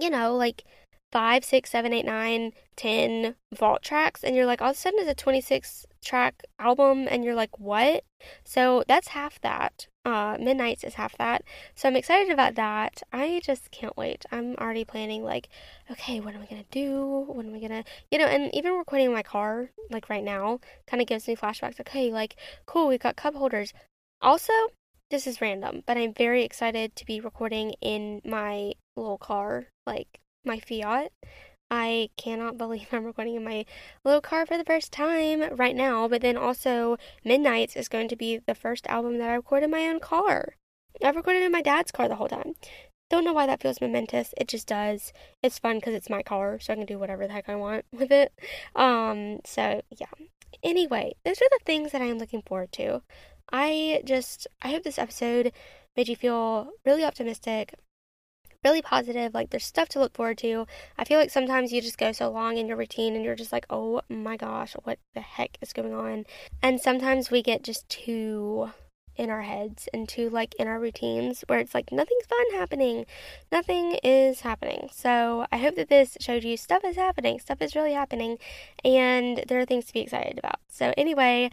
you 0.00 0.08
know, 0.08 0.34
like 0.36 0.64
five, 1.10 1.44
six, 1.44 1.70
seven, 1.70 1.92
eight, 1.92 2.04
nine, 2.04 2.52
ten 2.76 3.34
vault 3.54 3.82
tracks, 3.82 4.22
and 4.22 4.36
you're 4.36 4.46
like, 4.46 4.62
all 4.62 4.70
of 4.70 4.76
a 4.76 4.78
sudden 4.78 5.00
it's 5.00 5.10
a 5.10 5.14
26 5.14 5.86
track 6.04 6.44
album, 6.58 7.08
and 7.10 7.24
you're 7.24 7.34
like, 7.34 7.58
what? 7.58 8.04
So 8.44 8.84
that's 8.86 9.08
half 9.08 9.40
that. 9.40 9.88
Uh, 10.04 10.36
Midnights 10.38 10.84
is 10.84 10.94
half 10.94 11.16
that. 11.16 11.42
So 11.74 11.88
I'm 11.88 11.96
excited 11.96 12.30
about 12.30 12.56
that. 12.56 13.02
I 13.12 13.40
just 13.42 13.70
can't 13.70 13.96
wait. 13.96 14.26
I'm 14.30 14.54
already 14.56 14.84
planning, 14.84 15.24
like, 15.24 15.48
okay, 15.90 16.20
what 16.20 16.34
am 16.34 16.42
I 16.42 16.46
gonna 16.46 16.64
do? 16.70 17.24
What 17.26 17.46
am 17.46 17.54
I 17.54 17.60
gonna, 17.60 17.84
you 18.10 18.18
know, 18.18 18.26
and 18.26 18.54
even 18.54 18.74
recording 18.74 19.06
in 19.06 19.12
my 19.14 19.22
car, 19.22 19.70
like 19.90 20.10
right 20.10 20.22
now, 20.22 20.60
kind 20.86 21.00
of 21.00 21.06
gives 21.06 21.26
me 21.26 21.36
flashbacks. 21.36 21.80
Okay, 21.80 22.12
like, 22.12 22.36
cool, 22.66 22.86
we've 22.88 23.00
got 23.00 23.16
cup 23.16 23.34
holders. 23.34 23.72
Also, 24.20 24.52
this 25.10 25.26
is 25.26 25.40
random, 25.40 25.82
but 25.86 25.96
I'm 25.96 26.12
very 26.12 26.44
excited 26.44 26.96
to 26.96 27.06
be 27.06 27.20
recording 27.20 27.74
in 27.80 28.20
my 28.24 28.72
little 28.96 29.18
car, 29.18 29.66
like 29.86 30.20
my 30.44 30.58
Fiat. 30.60 31.12
I 31.74 32.10
cannot 32.16 32.56
believe 32.56 32.86
I'm 32.92 33.04
recording 33.04 33.34
in 33.34 33.42
my 33.42 33.66
little 34.04 34.20
car 34.20 34.46
for 34.46 34.56
the 34.56 34.64
first 34.64 34.92
time 34.92 35.56
right 35.56 35.74
now, 35.74 36.06
but 36.06 36.22
then 36.22 36.36
also 36.36 36.96
Midnights 37.24 37.74
is 37.74 37.88
going 37.88 38.08
to 38.08 38.16
be 38.16 38.38
the 38.38 38.54
first 38.54 38.86
album 38.86 39.18
that 39.18 39.28
I 39.28 39.34
record 39.34 39.64
in 39.64 39.72
my 39.72 39.88
own 39.88 39.98
car. 39.98 40.54
I've 41.02 41.16
recorded 41.16 41.42
in 41.42 41.50
my 41.50 41.62
dad's 41.62 41.90
car 41.90 42.08
the 42.08 42.14
whole 42.14 42.28
time. 42.28 42.54
Don't 43.10 43.24
know 43.24 43.32
why 43.32 43.46
that 43.46 43.60
feels 43.60 43.80
momentous. 43.80 44.32
It 44.36 44.46
just 44.46 44.68
does. 44.68 45.12
It's 45.42 45.58
fun 45.58 45.76
because 45.76 45.94
it's 45.94 46.08
my 46.08 46.22
car, 46.22 46.60
so 46.60 46.72
I 46.72 46.76
can 46.76 46.86
do 46.86 46.98
whatever 46.98 47.26
the 47.26 47.32
heck 47.32 47.48
I 47.48 47.56
want 47.56 47.84
with 47.92 48.12
it. 48.12 48.32
Um, 48.76 49.40
so 49.44 49.82
yeah. 49.98 50.06
Anyway, 50.62 51.14
those 51.24 51.42
are 51.42 51.50
the 51.50 51.64
things 51.66 51.90
that 51.90 52.00
I 52.00 52.06
am 52.06 52.18
looking 52.18 52.42
forward 52.42 52.70
to. 52.72 53.02
I 53.52 54.02
just, 54.04 54.46
I 54.62 54.70
hope 54.70 54.84
this 54.84 54.98
episode 54.98 55.52
made 55.96 56.08
you 56.08 56.16
feel 56.16 56.70
really 56.86 57.04
optimistic, 57.04 57.74
really 58.64 58.82
positive. 58.82 59.34
Like 59.34 59.50
there's 59.50 59.66
stuff 59.66 59.88
to 59.90 60.00
look 60.00 60.14
forward 60.14 60.38
to. 60.38 60.66
I 60.98 61.04
feel 61.04 61.18
like 61.18 61.30
sometimes 61.30 61.72
you 61.72 61.80
just 61.80 61.98
go 61.98 62.12
so 62.12 62.30
long 62.30 62.56
in 62.56 62.66
your 62.66 62.76
routine 62.76 63.14
and 63.14 63.24
you're 63.24 63.34
just 63.34 63.52
like, 63.52 63.66
oh 63.70 64.00
my 64.08 64.36
gosh, 64.36 64.74
what 64.84 64.98
the 65.14 65.20
heck 65.20 65.58
is 65.60 65.72
going 65.72 65.94
on? 65.94 66.24
And 66.62 66.80
sometimes 66.80 67.30
we 67.30 67.42
get 67.42 67.62
just 67.62 67.88
too 67.88 68.70
in 69.16 69.30
our 69.30 69.42
heads 69.42 69.88
and 69.94 70.08
too 70.08 70.28
like 70.28 70.54
in 70.58 70.66
our 70.66 70.80
routines 70.80 71.44
where 71.46 71.58
it's 71.58 71.74
like 71.74 71.92
nothing's 71.92 72.26
fun 72.26 72.46
happening. 72.52 73.06
Nothing 73.52 73.98
is 74.02 74.40
happening. 74.40 74.88
So 74.92 75.46
I 75.52 75.58
hope 75.58 75.76
that 75.76 75.88
this 75.88 76.16
showed 76.20 76.44
you 76.44 76.56
stuff 76.56 76.84
is 76.84 76.96
happening. 76.96 77.38
Stuff 77.38 77.62
is 77.62 77.76
really 77.76 77.92
happening 77.92 78.38
and 78.84 79.44
there 79.46 79.60
are 79.60 79.66
things 79.66 79.86
to 79.86 79.92
be 79.92 80.00
excited 80.00 80.38
about. 80.38 80.58
So 80.68 80.92
anyway, 80.96 81.50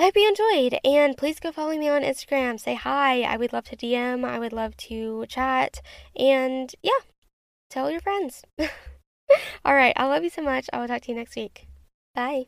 I 0.00 0.04
hope 0.04 0.16
you 0.16 0.26
enjoyed, 0.26 0.80
and 0.82 1.14
please 1.14 1.38
go 1.40 1.52
follow 1.52 1.76
me 1.76 1.90
on 1.90 2.00
Instagram. 2.00 2.58
Say 2.58 2.74
hi. 2.74 3.20
I 3.20 3.36
would 3.36 3.52
love 3.52 3.66
to 3.66 3.76
DM. 3.76 4.24
I 4.24 4.38
would 4.38 4.54
love 4.54 4.74
to 4.88 5.26
chat, 5.28 5.82
and 6.16 6.74
yeah, 6.82 7.00
tell 7.68 7.90
your 7.90 8.00
friends. 8.00 8.42
All 9.62 9.74
right, 9.74 9.92
I 9.98 10.06
love 10.06 10.24
you 10.24 10.30
so 10.30 10.40
much. 10.40 10.70
I 10.72 10.80
will 10.80 10.88
talk 10.88 11.02
to 11.02 11.12
you 11.12 11.18
next 11.18 11.36
week. 11.36 11.68
Bye. 12.14 12.46